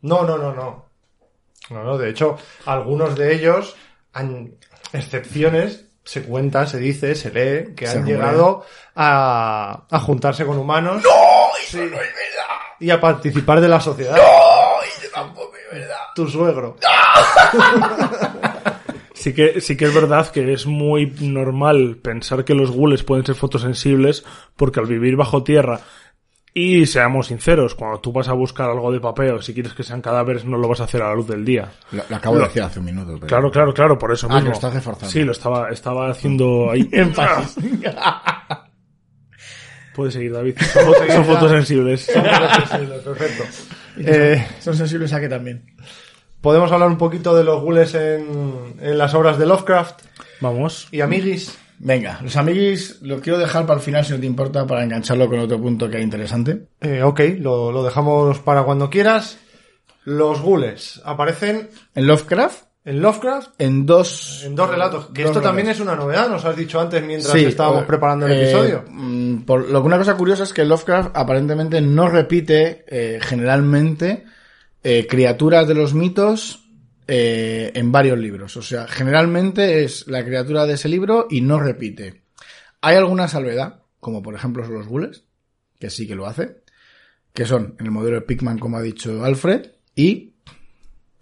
[0.00, 0.86] No, no, no, no.
[1.68, 3.76] No, no, de hecho, algunos de ellos,
[4.14, 4.54] han,
[4.94, 8.16] excepciones, se cuenta, se dice, se lee, que Se han rumorea.
[8.30, 8.64] llegado
[8.96, 11.04] a, a juntarse con humanos.
[11.68, 11.78] Sí.
[12.80, 14.16] Y a participar de la sociedad.
[16.16, 16.76] Tu suegro.
[19.12, 23.26] Sí que, sí que es verdad que es muy normal pensar que los ghouls pueden
[23.26, 24.24] ser fotosensibles
[24.56, 25.80] porque al vivir bajo tierra
[26.52, 30.00] y seamos sinceros, cuando tú vas a buscar algo de papel, si quieres que sean
[30.02, 31.70] cadáveres, no lo vas a hacer a la luz del día.
[31.92, 33.12] Lo, lo acabo de decir hace un minuto.
[33.14, 34.42] pero- Claro, claro, claro, por eso Ah, mismo.
[34.44, 35.10] que lo estás reforzando.
[35.12, 36.88] Sí, lo estaba, estaba haciendo ahí.
[39.94, 40.56] Puedes seguir, David.
[40.72, 42.06] Son, foto- son fotosensibles.
[42.06, 43.44] Perfecto.
[43.98, 45.66] Eh, Son sensibles a que también.
[46.40, 50.00] Podemos hablar un poquito de los ghouls en, en las obras de Lovecraft
[50.40, 50.88] Vamos.
[50.90, 51.58] y amiguis.
[51.82, 55.28] Venga, los amiguis lo quiero dejar para el final si no te importa, para engancharlo
[55.30, 56.66] con otro punto que hay interesante.
[56.78, 59.38] Eh, ok, lo, lo dejamos para cuando quieras.
[60.04, 64.42] Los ghouls aparecen En Lovecraft, en Lovecraft en dos...
[64.44, 65.06] en dos relatos.
[65.14, 67.86] Que dos esto también es una novedad, nos has dicho antes mientras Sí, estábamos eh,
[67.86, 68.84] preparando el eh, episodio.
[68.86, 74.24] mm, por lo que una cosa curiosa es que Lovecraft aparentemente no repite eh, generalmente
[74.82, 76.59] eh, criaturas de los mitos
[77.12, 78.56] eh, en varios libros.
[78.56, 82.22] O sea, generalmente es la criatura de ese libro y no repite.
[82.82, 85.24] Hay alguna salvedad, como por ejemplo son los ghouls,
[85.80, 86.58] que sí que lo hace,
[87.32, 90.34] que son en el modelo de Pickman, como ha dicho Alfred, y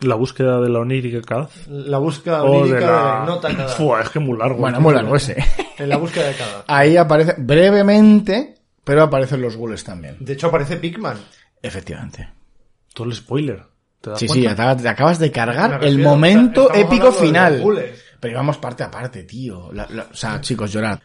[0.01, 1.66] La búsqueda de la onírica Kaz.
[1.68, 3.68] La búsqueda onírica de la nota cada.
[3.68, 4.59] Fua, es que es muy largo.
[4.59, 5.42] bueno, muy largo ese.
[5.79, 6.64] En la búsqueda de cada.
[6.66, 10.18] Ahí aparece brevemente, pero aparecen los ghouls también.
[10.20, 11.16] De hecho aparece Pikman.
[11.62, 12.29] Efectivamente.
[12.92, 13.78] Todo el spoiler.
[14.00, 17.62] ¿Te das Sí, sí, te, te acabas de cargar el momento épico final.
[18.20, 19.72] Pero vamos parte a parte, tío.
[19.72, 20.98] La- la- o sea, chicos, llorad.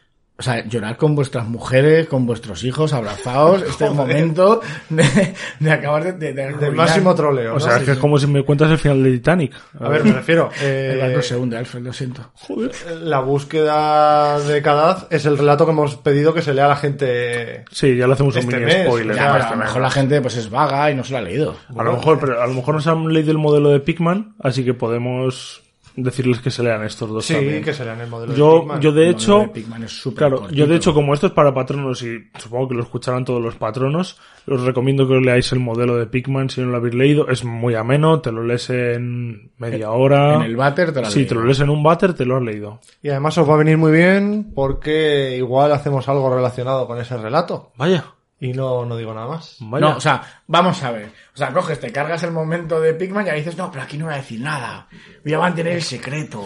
[0.44, 3.64] O sea, llorad con vuestras mujeres, con vuestros hijos, abrazaos.
[3.74, 6.12] Este momento de, de acabar de...
[6.12, 6.74] de, de Del arruinar.
[6.76, 7.52] máximo troleo.
[7.52, 7.60] O ¿no?
[7.62, 9.54] sea, es que es como si me cuentas el final de Titanic.
[9.80, 10.50] A ver, me refiero.
[10.62, 12.30] El eh, barco se hunde, Alfred, lo siento.
[12.34, 12.72] Joder.
[13.04, 16.76] la búsqueda de Kadaz es el relato que hemos pedido que se lea a la
[16.76, 17.64] gente.
[17.72, 19.16] Sí, ya le hacemos un Este mini mes, spoiler.
[19.16, 21.56] Ya, a lo mejor la gente pues es vaga y no se lo ha leído.
[21.74, 24.66] A lo mejor, pero a lo mejor nos han leído el modelo de Pikman, así
[24.66, 25.63] que podemos
[25.96, 27.64] decirles que se lean estos dos Sí, también.
[27.64, 28.82] que se lean el modelo de Yo, Pikman.
[28.82, 30.56] yo de hecho, de es claro, cortito.
[30.58, 33.56] yo de hecho como esto es para patronos y supongo que lo escucharán todos los
[33.56, 37.28] patronos, os recomiendo que os leáis el modelo de Pikman si no lo habéis leído,
[37.30, 40.36] es muy ameno, te lo lees en media hora.
[40.36, 41.30] En el váter te lo has Sí, leído.
[41.30, 42.80] te lo lees en un váter, te lo has leído.
[43.02, 47.18] Y además os va a venir muy bien porque igual hacemos algo relacionado con ese
[47.18, 47.72] relato.
[47.78, 48.06] Vaya,
[48.44, 49.56] Y no, no digo nada más.
[49.62, 49.88] vaya.
[49.88, 51.06] No, o sea, vamos a ver.
[51.34, 53.98] O sea, coges, te cargas el momento de Pikman y ahí dices, no, pero aquí
[53.98, 54.90] no voy a decir nada.
[55.24, 56.46] Voy a mantener el secreto.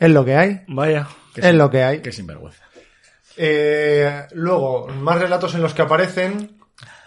[0.00, 0.62] Es lo que hay.
[0.66, 1.06] Vaya.
[1.36, 2.00] Es lo que hay.
[2.02, 2.64] Qué sinvergüenza.
[3.36, 6.58] Eh, luego, más relatos en los que aparecen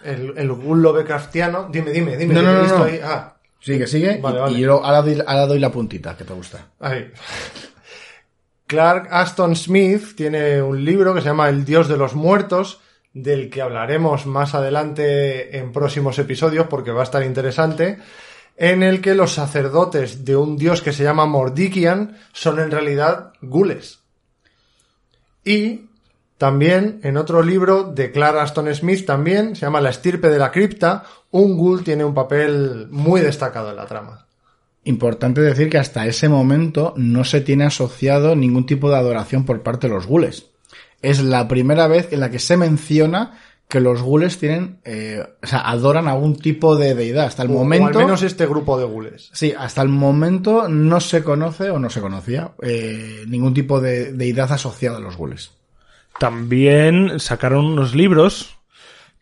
[0.06, 1.68] el, el ghoul Lovecraftiano.
[1.70, 2.34] Dime, dime, dime.
[2.34, 2.84] No, que no, no, visto no.
[2.86, 3.02] ahí.
[3.04, 4.20] Ah, Sigue, sigue.
[4.22, 4.58] Vale, y, vale.
[4.58, 6.66] y yo ahora doy, ahora doy la puntita que te gusta.
[6.80, 7.12] ahí.
[8.68, 12.80] Clark Aston Smith tiene un libro que se llama El Dios de los Muertos,
[13.24, 17.98] del que hablaremos más adelante en próximos episodios porque va a estar interesante,
[18.56, 23.34] en el que los sacerdotes de un dios que se llama Mordikian son en realidad
[23.42, 24.00] gules.
[25.44, 25.88] Y
[26.38, 30.52] también en otro libro de Clark Aston Smith también, se llama La estirpe de la
[30.52, 34.28] cripta, un ghoul tiene un papel muy destacado en la trama.
[34.84, 39.62] Importante decir que hasta ese momento no se tiene asociado ningún tipo de adoración por
[39.62, 40.46] parte de los gules.
[41.02, 45.46] Es la primera vez en la que se menciona que los gules tienen, eh, o
[45.46, 47.26] sea, adoran a algún tipo de deidad.
[47.26, 47.86] Hasta el O- momento.
[47.86, 49.30] O al menos este grupo de gules.
[49.34, 54.14] Sí, hasta el momento no se conoce o no se conocía eh, ningún tipo de
[54.14, 55.52] deidad asociada a los gules.
[56.20, 58.56] También sacaron unos libros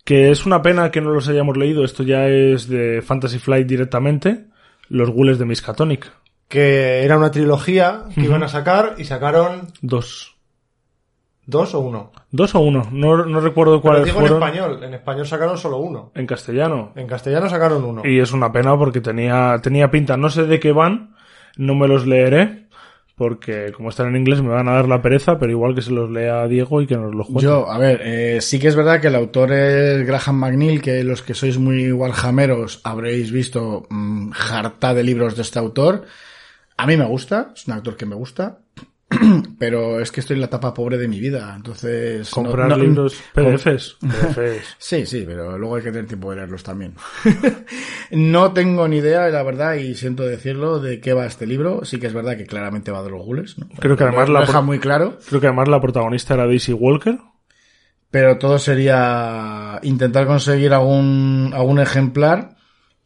[0.03, 1.83] que es una pena que no los hayamos leído.
[1.83, 4.45] Esto ya es de Fantasy Flight directamente.
[4.87, 6.11] Los gules de Miskatonic.
[6.47, 10.34] Que era una trilogía que iban a sacar y sacaron Dos.
[11.45, 12.11] Dos o uno.
[12.31, 12.87] ¿Dos o uno?
[12.91, 14.83] No, no recuerdo cuáles digo en español.
[14.83, 16.11] En español sacaron solo uno.
[16.15, 16.91] En castellano.
[16.95, 18.01] En castellano sacaron uno.
[18.05, 20.17] Y es una pena porque tenía, tenía pinta.
[20.17, 21.15] No sé de qué van.
[21.57, 22.65] No me los leeré.
[23.15, 25.91] Porque como están en inglés me van a dar la pereza, pero igual que se
[25.91, 27.43] los lea Diego y que nos los cuente.
[27.43, 31.01] Yo, a ver, eh, sí que es verdad que el autor es Graham McNeil, que
[31.05, 36.03] los que sois muy walhameros habréis visto mm, jarta de libros de este autor.
[36.75, 38.59] A mí me gusta, es un actor que me gusta,
[39.59, 42.29] pero es que estoy en la etapa pobre de mi vida, entonces...
[42.29, 43.97] Comprar no- libros PDFs.
[43.99, 44.75] PDFs.
[44.77, 46.95] Sí, sí, pero luego hay que tener tiempo de leerlos también.
[48.11, 51.83] no tengo ni idea, la verdad, y siento decirlo, de qué va este libro.
[51.85, 53.67] Sí que es verdad que claramente va de los gules, ¿no?
[53.79, 55.17] Creo que además la deja muy claro.
[55.27, 57.17] Creo que además la protagonista era Daisy Walker.
[58.11, 62.55] Pero todo sería intentar conseguir algún, algún ejemplar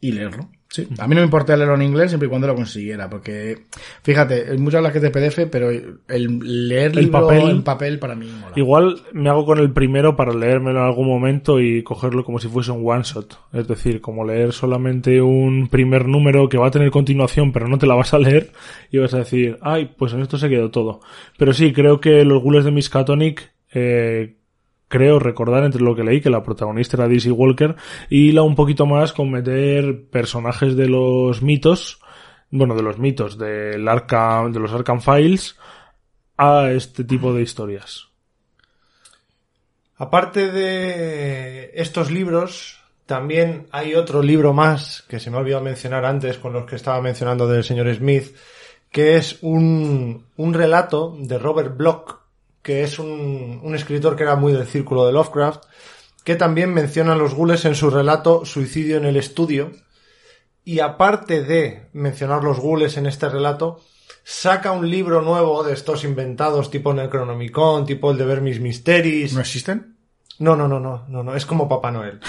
[0.00, 0.50] y leerlo.
[0.72, 0.86] Sí.
[1.00, 3.62] A mí no me importa leerlo en inglés siempre y cuando lo consiguiera, porque,
[4.04, 7.98] fíjate, muchas hablas que es de PDF, pero el leer El libro papel- en papel
[7.98, 8.52] para mí mola.
[8.54, 12.46] Igual me hago con el primero para leérmelo en algún momento y cogerlo como si
[12.46, 13.36] fuese un one shot.
[13.52, 17.76] Es decir, como leer solamente un primer número que va a tener continuación, pero no
[17.76, 18.52] te la vas a leer
[18.92, 21.00] y vas a decir, ay, pues en esto se quedó todo.
[21.36, 24.36] Pero sí, creo que los gules de Miskatonic, eh,
[24.90, 27.76] creo recordar entre lo que leí que la protagonista era Daisy Walker
[28.10, 32.00] y la un poquito más con meter personajes de los mitos,
[32.50, 35.56] bueno, de los mitos del Arkham, de los Arkham Files
[36.36, 38.08] a este tipo de historias.
[39.96, 46.04] Aparte de estos libros, también hay otro libro más que se me ha olvidado mencionar
[46.04, 48.34] antes con los que estaba mencionando del señor Smith,
[48.90, 52.19] que es un, un relato de Robert Bloch,
[52.62, 55.64] que es un, un escritor que era muy del círculo de Lovecraft,
[56.24, 59.72] que también menciona a los gules en su relato Suicidio en el estudio.
[60.64, 63.80] Y aparte de mencionar los gules en este relato,
[64.22, 69.32] saca un libro nuevo de estos inventados tipo Necronomicon, tipo el de Vermis Mysteries.
[69.32, 69.96] ¿No existen?
[70.38, 72.20] No, no, no, no, no, no, es como Papá Noel.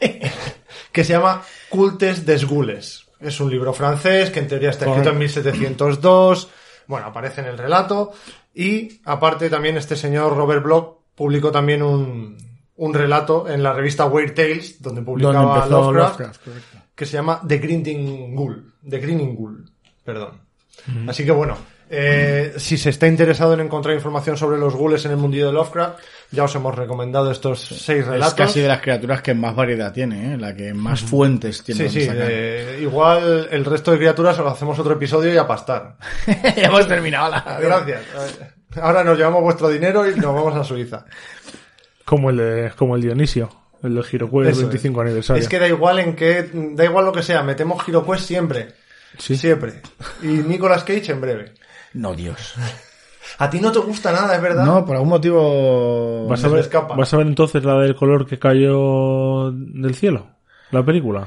[0.92, 3.06] que se llama Cultes des Gules.
[3.20, 6.48] Es un libro francés que en teoría está escrito en 1702.
[6.86, 8.12] Bueno, aparece en el relato.
[8.54, 12.36] Y aparte también este señor Robert Bloch publicó también un,
[12.76, 16.36] un relato en la revista Weird Tales, donde publicaba Lovecraft,
[16.94, 18.72] que se llama The Grinding Ghoul.
[18.88, 19.70] The Grinding Ghoul,
[20.04, 20.40] perdón.
[21.06, 21.56] Así que bueno,
[21.92, 25.52] eh, si se está interesado en encontrar información sobre los ghouls en el mundillo de
[25.52, 25.98] Lovecraft,
[26.30, 28.34] ya os hemos recomendado estos seis Es relatos.
[28.34, 30.36] casi de las criaturas que más variedad tiene, ¿eh?
[30.38, 31.88] la que más fuentes tiene.
[31.88, 35.96] Sí, sí, eh, igual el resto de criaturas os hacemos otro episodio y a pastar.
[36.26, 37.58] ya hemos terminado la...
[37.60, 38.02] Gracias.
[38.80, 41.04] Ahora nos llevamos vuestro dinero y nos vamos a Suiza.
[42.04, 43.50] Como el de, como el Dionisio,
[43.82, 44.66] el de Giroquest Eso es.
[44.68, 45.42] 25 aniversario.
[45.42, 48.68] Es que da igual en qué, da igual lo que sea, metemos HeroQuest siempre.
[49.18, 49.36] Sí.
[49.36, 49.82] Siempre.
[50.22, 51.52] Y Nicolas Cage en breve.
[51.94, 52.54] No, Dios.
[53.38, 54.64] A ti no te gusta nada, es verdad.
[54.64, 56.26] No, por algún motivo...
[56.28, 56.94] ¿Vas a, ver, escapa.
[56.96, 60.28] ¿Vas a ver entonces la del color que cayó del cielo?
[60.70, 61.26] La película.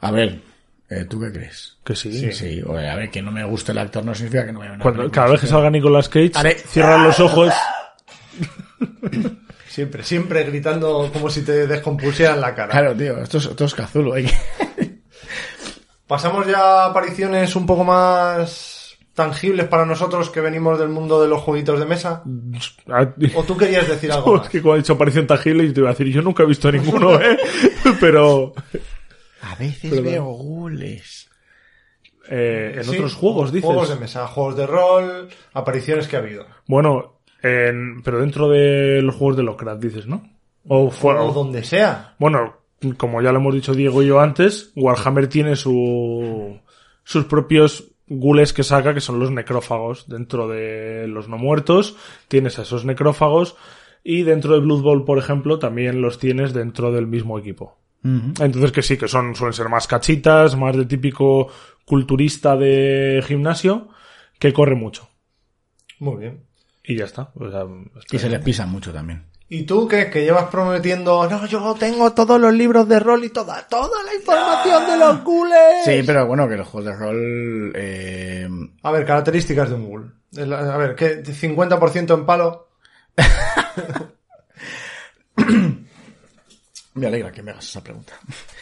[0.00, 0.40] A ver,
[0.88, 1.76] eh, ¿tú qué crees?
[1.84, 2.12] Que sí.
[2.12, 2.62] Sí, sí.
[2.66, 4.72] oye, a ver, que no me guste el actor no significa que no vaya a
[4.76, 7.52] ver una Cuando, cada vez que salga Nicolas Cage, Haré- cierran los ojos.
[9.68, 12.70] Siempre, siempre gritando como si te descompusieran la cara.
[12.72, 14.14] Claro, tío, esto es, esto es cazulo.
[14.14, 14.34] hay que-
[16.10, 21.28] Pasamos ya a apariciones un poco más tangibles para nosotros que venimos del mundo de
[21.28, 22.24] los jueguitos de mesa.
[23.36, 24.50] ¿O tú querías decir algo Es más?
[24.50, 26.72] que cuando he dicho aparición tangible, yo te iba a decir, yo nunca he visto
[26.72, 27.38] ninguno, ¿eh?
[28.00, 28.52] Pero
[29.42, 30.04] A veces Perdón.
[30.04, 31.28] veo gules.
[32.28, 33.66] eh, en Sí, otros juegos, dices.
[33.66, 36.44] Juegos de mesa, juegos de rol, apariciones que ha habido.
[36.66, 40.22] Bueno, en- pero dentro de los juegos de Lovecraft, dices, ¿no?
[40.66, 41.22] O fuera.
[41.22, 42.14] O donde sea.
[42.18, 42.56] Bueno,
[42.96, 46.60] como ya lo hemos dicho Diego y yo antes, Warhammer tiene su,
[47.04, 50.08] sus propios gules que saca, que son los necrófagos.
[50.08, 51.96] Dentro de los no muertos
[52.28, 53.56] tienes a esos necrófagos
[54.02, 57.78] y dentro de Blood Bowl, por ejemplo, también los tienes dentro del mismo equipo.
[58.02, 61.48] Entonces que sí, que son, suelen ser más cachitas, más de típico
[61.84, 63.88] culturista de gimnasio,
[64.38, 65.08] que corre mucho.
[65.98, 66.44] Muy bien.
[66.82, 67.30] Y ya está.
[67.34, 67.66] O sea,
[68.10, 69.29] Y se les pisa mucho también.
[69.52, 70.08] ¿Y tú qué?
[70.10, 74.14] Que llevas prometiendo, no, yo tengo todos los libros de rol y toda, toda la
[74.14, 75.52] información de los ghouls.
[75.84, 77.72] Sí, pero bueno, que los juegos de rol...
[77.74, 78.48] Eh,
[78.84, 80.14] A ver, características de un ghoul.
[80.54, 81.24] A ver, ¿qué?
[81.24, 82.68] ¿50% en palo?
[87.00, 88.12] me alegra que me hagas esa pregunta.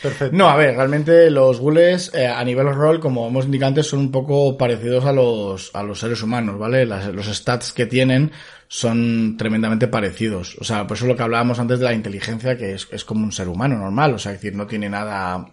[0.03, 0.35] Perfecto.
[0.35, 3.98] No, a ver, realmente los ghouls eh, a nivel rol, como hemos indicado antes, son
[4.01, 6.87] un poco parecidos a los, a los seres humanos, ¿vale?
[6.87, 8.33] Las- los stats que tienen
[8.68, 10.57] son tremendamente parecidos.
[10.61, 13.24] O sea, por eso lo que hablábamos antes de la inteligencia, que es, es como
[13.24, 15.46] un ser humano normal, o sea, es decir, no tiene nada...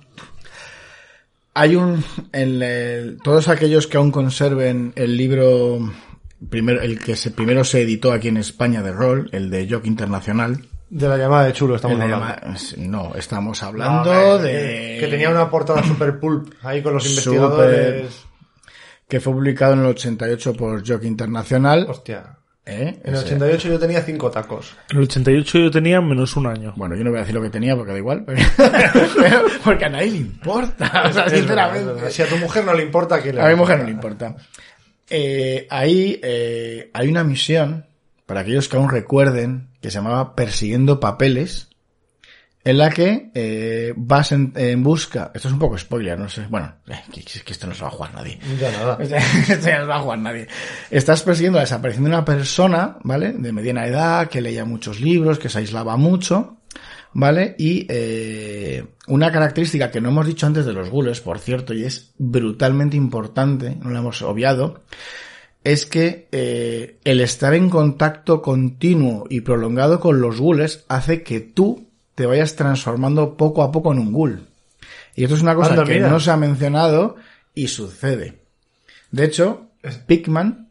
[1.53, 2.03] Hay un...
[2.33, 5.79] En el- todos aquellos que aún conserven el libro,
[6.49, 9.85] primero, el que se, primero se editó aquí en España de rol, el de Jock
[9.85, 10.65] Internacional,
[10.97, 12.25] De la llamada de chulo estamos hablando.
[12.25, 14.51] llama- no, estamos hablando No, de...
[14.51, 18.23] que, que tenía una portada super pulp ahí con los investigadores.
[19.07, 21.85] que fue publicado en el 88 por Jock Internacional.
[21.89, 22.37] Hostia.
[22.65, 23.01] ¿eh?
[23.03, 24.73] En el Ese- 88 yo tenía cinco tacos.
[24.89, 26.73] En el 88 yo tenía menos un año.
[26.77, 28.23] Bueno, yo no voy a decir lo que tenía porque da igual.
[28.23, 28.43] Porque,
[29.65, 31.03] porque a nadie le importa.
[31.09, 31.91] O sea, sinceramente.
[31.91, 32.09] verdad.
[32.09, 34.33] Si a tu mujer no le importa, que le A mi mujer no le importa.
[35.09, 37.85] Eh, ahí eh, hay una misión,
[38.25, 41.69] para aquellos que aún recuerden, que se llamaba Persiguiendo Papeles,
[42.65, 45.31] en la que eh, vas en, en busca...
[45.35, 46.47] Esto es un poco spoiler, no sé.
[46.49, 48.39] Bueno, eh, que, que esto no se va a jugar nadie.
[48.59, 48.97] Ya nada.
[49.03, 50.47] Esto ya no va a jugar nadie.
[50.89, 53.33] Estás persiguiendo la desaparición de una persona, ¿vale?
[53.33, 56.57] De mediana edad, que leía muchos libros, que se aislaba mucho,
[57.13, 57.55] ¿vale?
[57.59, 61.83] Y eh, una característica que no hemos dicho antes de los ghouls, por cierto, y
[61.83, 64.81] es brutalmente importante, no la hemos obviado,
[65.65, 71.41] es que eh, el estar en contacto continuo y prolongado con los ghouls hace que
[71.41, 74.47] tú te vayas transformando poco a poco en un ghoul.
[75.15, 76.09] Y esto es una cosa Anda, que mira.
[76.09, 77.15] no se ha mencionado
[77.53, 78.39] y sucede.
[79.11, 79.71] De hecho,
[80.07, 80.69] Pikman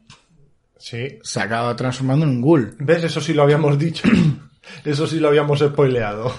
[0.77, 1.19] Sí.
[1.23, 2.75] se acaba transformando en un ghoul.
[2.79, 3.03] ¿Ves?
[3.03, 4.07] Eso sí lo habíamos dicho.
[4.83, 6.33] Eso sí lo habíamos spoileado.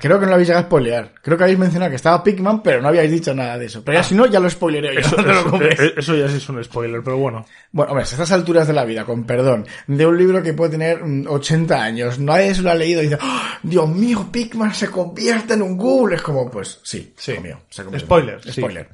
[0.00, 1.12] Creo que no lo habéis llegado a spoilear.
[1.22, 3.82] Creo que habéis mencionado que estaba Pikman, pero no habéis dicho nada de eso.
[3.84, 5.00] Pero ya si no, ya lo spoileré yo.
[5.00, 5.80] Eso, no te eso- preocupes.
[5.80, 7.44] eh, eso ya sí es un spoiler, pero bueno.
[7.72, 10.72] Bueno, hombre, a estas alturas de la vida, con perdón, de un libro que puede
[10.72, 13.58] tener mm, 80 años, nadie se lo ha leído y dice, ¡Ah!
[13.62, 16.12] Dios mío, Pikman se convierte en un ghoul.
[16.12, 17.32] Es como, pues, sí, Sí.
[17.42, 18.06] mío, se convierte.
[18.06, 18.52] Spoiler, sí.
[18.52, 18.88] Spoiler.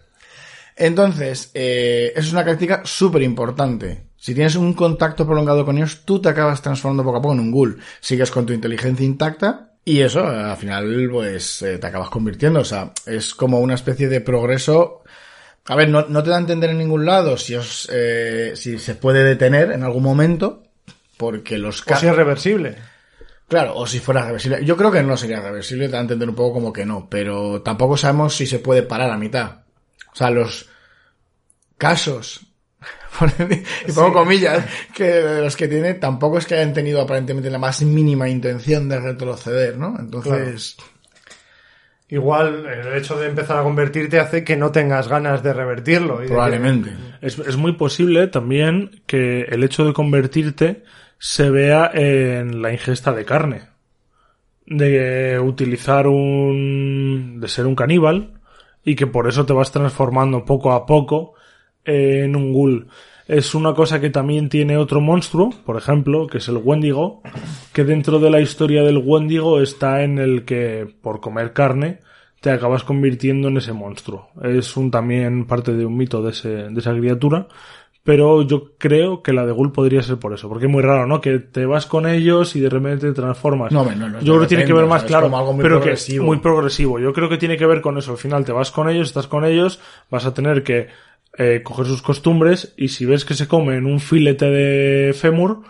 [0.77, 4.07] Entonces, eh, eso es una característica súper importante.
[4.17, 7.41] Si tienes un contacto prolongado con ellos, tú te acabas transformando poco a poco en
[7.41, 7.79] un ghoul.
[8.01, 12.61] Sigues con tu inteligencia intacta y eso, al final, pues, eh, te acabas convirtiendo.
[12.61, 15.03] O sea, es como una especie de progreso
[15.67, 18.79] a ver, no, no te da a entender en ningún lado si, os, eh, si
[18.79, 20.65] se puede detener en algún momento,
[21.17, 22.77] porque los O ca- si es reversible.
[23.49, 24.65] Claro, o si fuera reversible.
[24.65, 27.09] Yo creo que no sería reversible, te da a entender un poco como que no,
[27.09, 29.61] pero tampoco sabemos si se puede parar a mitad.
[30.13, 30.69] O sea, los
[31.79, 32.44] casos,
[33.89, 37.59] y pongo comillas, que de los que tiene, tampoco es que hayan tenido aparentemente la
[37.59, 39.97] más mínima intención de retroceder, ¿no?
[39.99, 40.77] Entonces,
[42.09, 46.17] Igual el hecho de empezar a convertirte hace que no tengas ganas de revertirlo.
[46.19, 46.93] y de que- probablemente.
[47.21, 50.85] Es, es muy posible también que el hecho de convertirte
[51.19, 53.63] se vea en la ingesta de carne.
[54.67, 57.39] De utilizar un...
[57.41, 58.41] de ser un caníbal
[58.85, 61.35] y que por eso te vas transformando poco a poco
[61.85, 62.89] en un ghoul.
[63.27, 67.23] Es una cosa que también tiene otro monstruo, por ejemplo, que es el Wendigo,
[67.73, 72.01] que dentro de la historia del Wendigo está en el que por comer carne
[72.41, 74.29] te acabas convirtiendo en ese monstruo.
[74.43, 77.49] Es un también parte de un mito de, ese, de esa criatura,
[78.03, 81.07] pero yo creo que la de Ghoul podría ser por eso, porque es muy raro,
[81.07, 81.23] ¿no?
[81.23, 83.73] Que te vas con ellos y de repente te transformas.
[83.73, 85.85] No, no, no, yo creo que tiene que ver más claro, algo muy pero que
[85.85, 86.27] progresivo.
[86.27, 87.01] muy progresivo.
[87.01, 88.11] Yo creo que tiene que ver con eso.
[88.11, 90.89] Al final te vas con ellos, estás con ellos, vas a tener que
[91.39, 95.63] eh, coger sus costumbres y si ves que se comen un filete de fémur,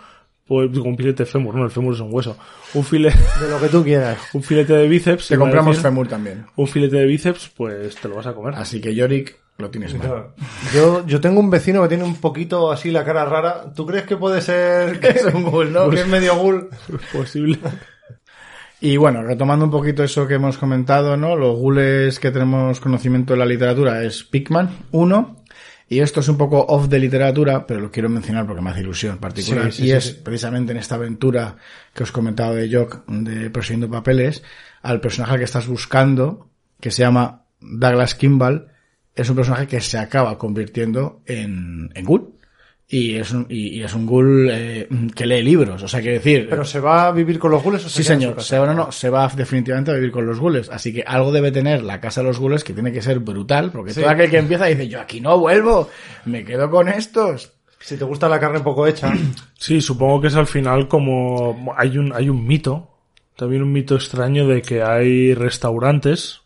[0.45, 2.37] pues digo un filete de fémur, no, el fémur es un hueso.
[2.73, 4.17] Un filete, De lo que tú quieras.
[4.33, 5.27] un filete de bíceps.
[5.27, 6.45] Te compramos decir, Femur también.
[6.55, 8.53] Un filete de bíceps, pues te lo vas a comer.
[8.55, 10.27] Así que Yorick, lo tienes mal.
[10.73, 13.73] Yo, yo tengo un vecino que tiene un poquito así la cara rara.
[13.73, 15.89] ¿Tú crees que puede ser que Es un ghoul, ¿no?
[15.89, 16.69] que es medio ghoul?
[17.13, 17.57] Posible.
[18.81, 21.35] Y bueno, retomando un poquito eso que hemos comentado, ¿no?
[21.35, 25.44] Los ghouls que tenemos conocimiento de la literatura es Pikman, uno,
[25.87, 28.81] y esto es un poco off de literatura, pero lo quiero mencionar porque me hace
[28.81, 29.71] ilusión particular.
[29.71, 31.57] Sí, sí, y sí, es precisamente en esta aventura
[31.93, 34.41] que os he comentado de Jock, de Persiguiendo Papeles,
[34.81, 36.49] al personaje que estás buscando,
[36.79, 38.67] que se llama Douglas Kimball,
[39.15, 42.34] es un personaje que se acaba convirtiendo en, en ghoul.
[42.87, 46.19] Y es un, y, y es un ghoul eh, que lee libros, o sea, quiere
[46.19, 46.45] decir...
[46.47, 48.39] ¿Pero se va a vivir con los ghouls o se Sí, señor.
[48.43, 50.69] Se va, no, no, se va definitivamente a vivir con los gules.
[50.69, 53.71] Así que algo debe tener la casa de los gules que tiene que ser brutal,
[53.71, 54.01] porque Sí.
[54.01, 55.89] todo aquel que empieza dice, yo aquí no vuelvo,
[56.25, 57.53] me quedo con estos.
[57.79, 59.11] Si te gusta la carne poco hecha,
[59.57, 62.91] Sí, supongo que es al final como hay un hay un mito,
[63.35, 66.41] también un mito extraño de que hay restaurantes,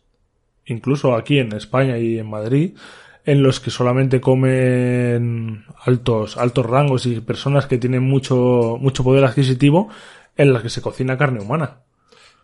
[0.65, 2.75] incluso aquí en España y en Madrid,
[3.25, 9.23] en los que solamente comen altos altos rangos y personas que tienen mucho mucho poder
[9.25, 9.89] adquisitivo,
[10.37, 11.79] en las que se cocina carne humana.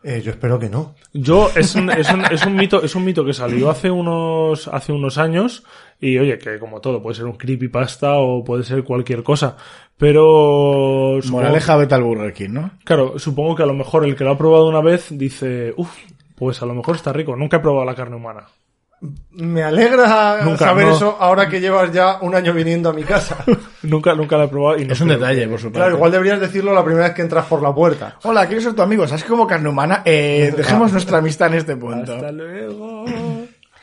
[0.04, 0.94] eh, yo espero que no.
[1.14, 4.68] Yo es un, es un, es un mito es un mito que salió hace unos
[4.68, 5.64] hace unos años
[6.00, 9.56] y oye que como todo puede ser un creepypasta o puede ser cualquier cosa,
[9.98, 12.72] pero supongo- Moraleja, vete al Burger King, ¿no?
[12.84, 15.90] Claro, supongo que a lo mejor el que lo ha probado una vez dice, uff,
[16.36, 17.36] pues a lo mejor está rico.
[17.36, 18.46] Nunca he probado la carne humana.
[19.32, 20.96] Me alegra Nunca, saber no.
[20.96, 23.38] eso ahora que llevas ya un año viniendo a mi casa.
[23.84, 25.80] Nunca, nunca la he probado y no Es un detalle, que- por supuesto.
[25.80, 28.18] Claro, igual deberías decirlo la primera vez que entras por la puerta.
[28.24, 29.08] Hola, quiero ser tu amigo.
[29.08, 30.02] ¿Sabes cómo carne humana?
[30.06, 32.16] Eh, dejemos nuestra amistad en este punto.
[32.16, 33.06] Hasta luego.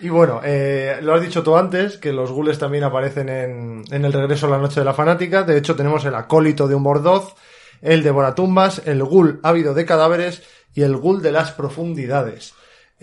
[0.01, 4.05] Y bueno, eh, lo has dicho tú antes, que los ghouls también aparecen en, en
[4.05, 5.45] el regreso a la noche de la fanática.
[5.45, 7.35] De hecho, tenemos el acólito de un Mordoz,
[7.83, 10.43] el devoratumbas, el ghoul ávido de cadáveres
[10.75, 12.55] y el ghoul de las profundidades.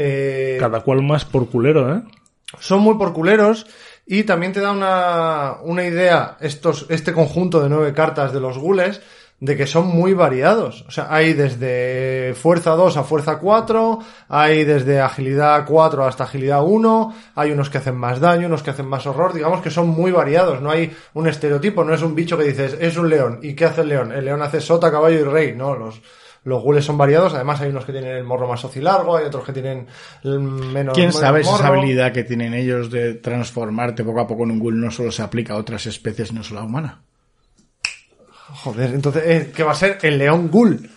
[0.01, 2.01] Eh, Cada cual más por culero, ¿eh?
[2.57, 3.67] son muy porculeros
[4.07, 8.57] y también te da una, una idea estos, este conjunto de nueve cartas de los
[8.57, 9.01] gules
[9.39, 10.83] de que son muy variados.
[10.87, 16.63] O sea, hay desde fuerza 2 a fuerza 4, hay desde agilidad 4 hasta agilidad
[16.63, 19.89] 1, hay unos que hacen más daño, unos que hacen más horror, digamos que son
[19.89, 23.39] muy variados, no hay un estereotipo, no es un bicho que dices, es un león,
[23.41, 24.11] ¿y qué hace el león?
[24.11, 26.01] El león hace sota, caballo y rey, no, los,
[26.43, 29.43] los gules son variados, además hay unos que tienen el morro más largo, hay otros
[29.45, 29.87] que tienen
[30.23, 31.79] el menos ¿Quién menos sabe si esa morro.
[31.79, 35.21] habilidad que tienen ellos de transformarte poco a poco en un ghoul no solo se
[35.21, 37.01] aplica a otras especies, no solo a humana?
[38.63, 39.99] Joder, entonces, eh, ¿qué va a ser?
[40.01, 40.89] El león ghoul.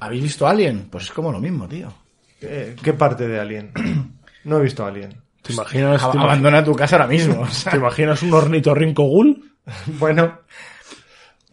[0.00, 0.88] ¿Habéis visto Alien?
[0.90, 1.92] Pues es como lo mismo, tío.
[2.40, 3.72] Eh, ¿Qué parte de Alien?
[4.44, 5.22] No he visto Alien.
[5.40, 7.40] ¿Te imaginas, Ab- te, imag- Abandona tu casa ahora mismo.
[7.40, 7.72] o sea.
[7.72, 9.52] te imaginas un ornitorrinco ghoul?
[9.98, 10.40] Bueno,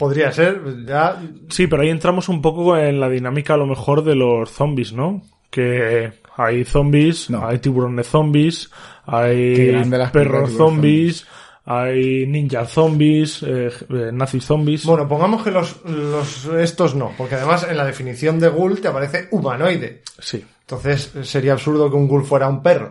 [0.01, 1.21] podría ser, ya.
[1.49, 4.93] Sí, pero ahí entramos un poco en la dinámica a lo mejor de los zombies,
[4.93, 5.21] ¿no?
[5.51, 7.45] Que hay zombies, No.
[7.47, 8.71] hay tiburones zombies,
[9.05, 11.27] hay perros tiburones zombies,
[11.65, 14.85] hay ninja zombies, eh, eh, nazis zombies.
[14.85, 18.87] Bueno, pongamos que los, los estos no, porque además en la definición de ghoul te
[18.87, 20.01] aparece humanoide.
[20.19, 20.43] Sí.
[20.61, 22.89] Entonces sería absurdo que un ghoul fuera un perro.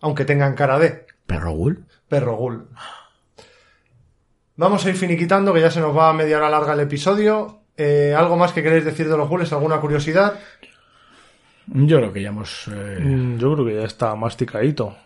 [0.00, 1.84] Aunque tengan cara de ¿Perro ghoul?
[2.08, 2.68] perro ghoul.
[4.58, 7.60] Vamos a ir finiquitando, que ya se nos va a media hora larga el episodio.
[7.76, 9.52] Eh, ¿Algo más que queréis decir de los ghouls?
[9.52, 10.34] ¿Alguna curiosidad?
[11.68, 12.66] Yo creo que ya hemos...
[12.68, 14.96] eh, Mm, Yo creo que ya está masticadito.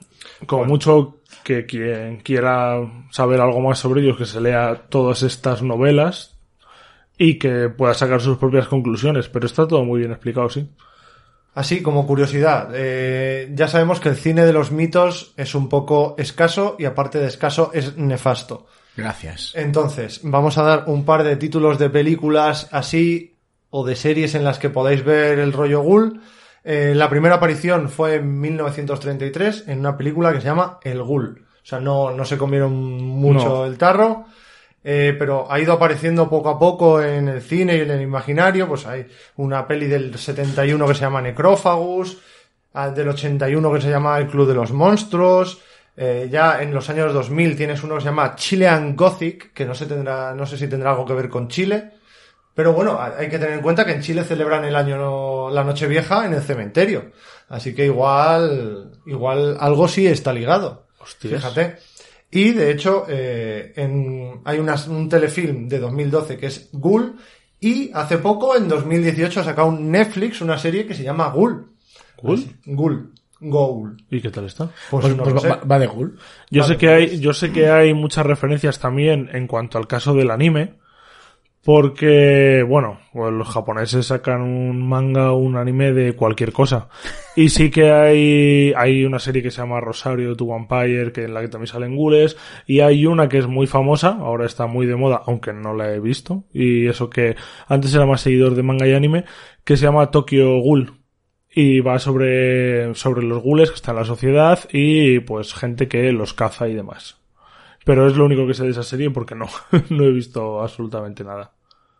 [0.46, 2.78] Como mucho que quien quiera
[3.10, 6.34] saber algo más sobre ellos, que se lea todas estas novelas
[7.18, 9.28] y que pueda sacar sus propias conclusiones.
[9.28, 10.66] Pero está todo muy bien explicado, sí.
[11.54, 16.14] Así como curiosidad, eh, ya sabemos que el cine de los mitos es un poco
[16.16, 18.66] escaso y aparte de escaso es nefasto.
[18.96, 19.52] Gracias.
[19.54, 23.36] Entonces, vamos a dar un par de títulos de películas así
[23.70, 26.20] o de series en las que podáis ver el rollo ghoul.
[26.64, 31.44] Eh, la primera aparición fue en 1933 en una película que se llama El Ghoul.
[31.62, 33.66] O sea, no, no se comieron mucho No.
[33.66, 34.26] el tarro.
[34.84, 38.68] Eh, pero ha ido apareciendo poco a poco en el cine y en el imaginario.
[38.68, 42.18] Pues hay una peli del 71 que se llama Necrófagus,
[42.94, 45.60] del 81 que se llama El Club de los Monstruos.
[45.96, 49.74] Eh, ya en los años 2000 tienes uno que se llama Chilean Gothic, que no
[49.74, 51.92] sé, tendrá, no sé si tendrá algo que ver con Chile.
[52.54, 55.86] Pero bueno, hay que tener en cuenta que en Chile celebran el año, la noche
[55.86, 57.12] vieja en el cementerio.
[57.48, 60.86] Así que igual, igual algo sí está ligado.
[60.98, 61.40] Hostias.
[61.40, 61.76] Fíjate.
[62.30, 67.16] Y de hecho, eh, en, hay un telefilm de 2012 que es Ghoul.
[67.60, 71.68] Y hace poco, en 2018, ha sacado un Netflix una serie que se llama Ghoul.
[72.20, 72.44] ¿Ghoul?
[72.64, 73.11] Ghoul.
[74.10, 74.70] ¿Y qué tal está?
[74.90, 76.18] Pues, Pues- no pues va, va de ghoul.
[76.50, 80.14] Yo sé que hay, yo sé que hay muchas referencias también en cuanto al caso
[80.14, 80.74] del anime,
[81.64, 86.88] porque, bueno, pues los japoneses sacan un manga o un anime de cualquier cosa.
[87.36, 91.34] Y sí que hay, hay una serie que se llama Rosario to Vampire, que en
[91.34, 92.36] la que también salen gules,
[92.66, 95.92] y hay una que es muy famosa, ahora está muy de moda, aunque no la
[95.92, 97.36] he visto, y eso que
[97.68, 99.24] antes era más seguidor de manga y anime,
[99.62, 101.01] que se llama Tokyo Ghoul.
[101.54, 106.10] Y va sobre, sobre los gules que están en la sociedad y pues gente que
[106.12, 107.16] los caza y demás.
[107.84, 109.46] Pero es lo único que sé de esa serie porque no,
[109.90, 111.50] no he visto absolutamente nada.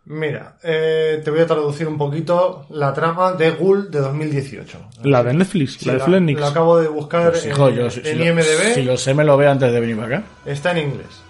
[0.05, 4.77] Mira, eh, te voy a traducir un poquito la trama de Ghoul de 2018.
[5.03, 6.41] La de Netflix, Sí, la de la, Flennix.
[6.41, 8.73] la acabo de buscar Pues, en, hijo, yo si, en si lo, IMDB.
[8.73, 10.23] si lo sé me lo veo antes de venir acá.
[10.45, 11.21] Está en inglés.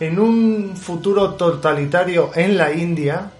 [0.00, 3.30] En un futuro totalitario en la India,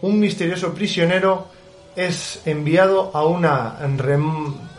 [0.00, 1.48] un misterioso prisionero
[1.96, 3.78] es enviado a una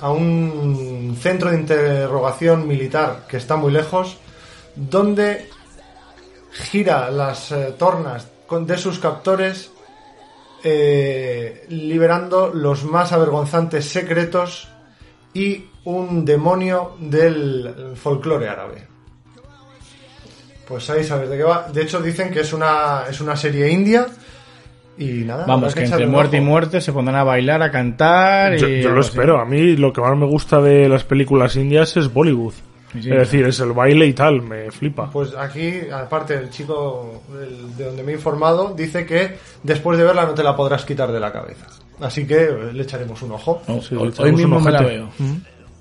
[0.01, 4.17] a un centro de interrogación militar que está muy lejos,
[4.75, 5.49] donde
[6.51, 8.27] gira las eh, tornas
[8.61, 9.71] de sus captores,
[10.63, 14.67] eh, liberando los más avergonzantes secretos
[15.33, 18.87] y un demonio del folclore árabe.
[20.67, 21.67] Pues ahí sabes de qué va.
[21.73, 24.07] De hecho dicen que es una, es una serie india
[24.97, 25.45] y nada.
[25.45, 28.55] Vamos, que entre muerte y muerte se pondrán a bailar, a cantar.
[28.55, 29.09] Yo, y yo lo así.
[29.09, 29.39] espero.
[29.39, 32.53] A mí lo que más me gusta de las películas indias es Bollywood.
[32.93, 35.09] Sí, es decir, es el baile y tal, me flipa.
[35.09, 37.23] Pues aquí, aparte, el chico
[37.75, 41.11] de donde me he informado dice que después de verla no te la podrás quitar
[41.11, 41.65] de la cabeza.
[41.99, 43.63] Así que le echaremos un ojo.
[43.67, 45.09] No, Sí, hoy, mismo un me la veo.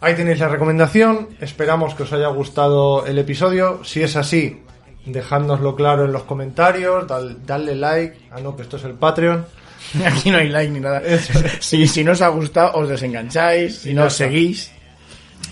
[0.01, 1.29] Ahí tenéis la recomendación.
[1.41, 3.85] Esperamos que os haya gustado el episodio.
[3.85, 4.63] Si es así,
[5.07, 7.07] dejádnoslo claro en los comentarios.
[7.07, 8.17] dal- dadle like.
[8.31, 9.45] Ah, no, que esto es el Patreon.
[10.07, 11.03] Aquí no hay like ni nada.
[11.61, 13.79] si, si no os ha gustado, os desengancháis.
[13.81, 14.71] Si no, os seguís.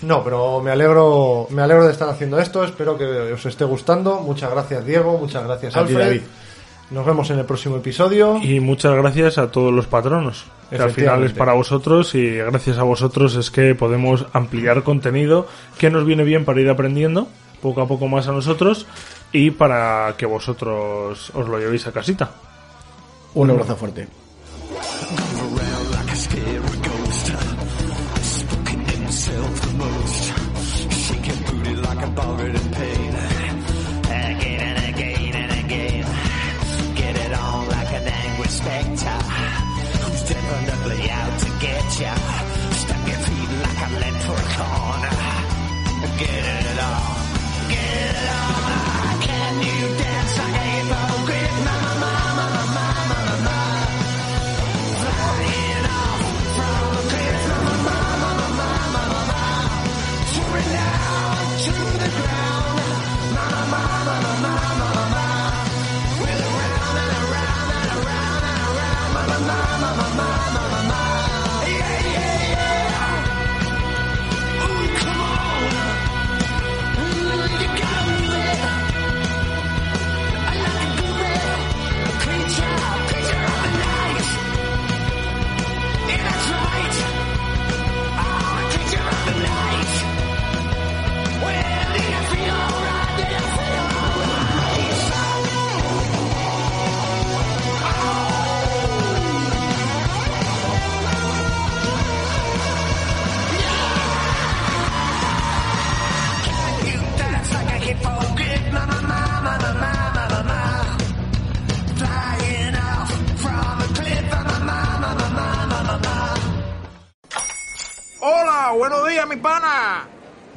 [0.03, 2.63] No, pero me alegro, me alegro de estar haciendo esto.
[2.63, 4.19] Espero que os esté gustando.
[4.21, 5.17] Muchas gracias, Diego.
[5.17, 6.05] Muchas gracias, A ti, Alfred.
[6.07, 6.21] David.
[6.89, 8.37] Nos vemos en el próximo episodio.
[8.41, 10.45] Y muchas gracias a todos los patronos.
[10.69, 15.47] Que al final es para vosotros y gracias a vosotros es que podemos ampliar contenido
[15.77, 17.27] que nos viene bien para ir aprendiendo
[17.61, 18.87] poco a poco más a nosotros
[19.31, 22.31] y para que vosotros os lo llevéis a casita.
[23.33, 24.20] Un abrazo fuerte.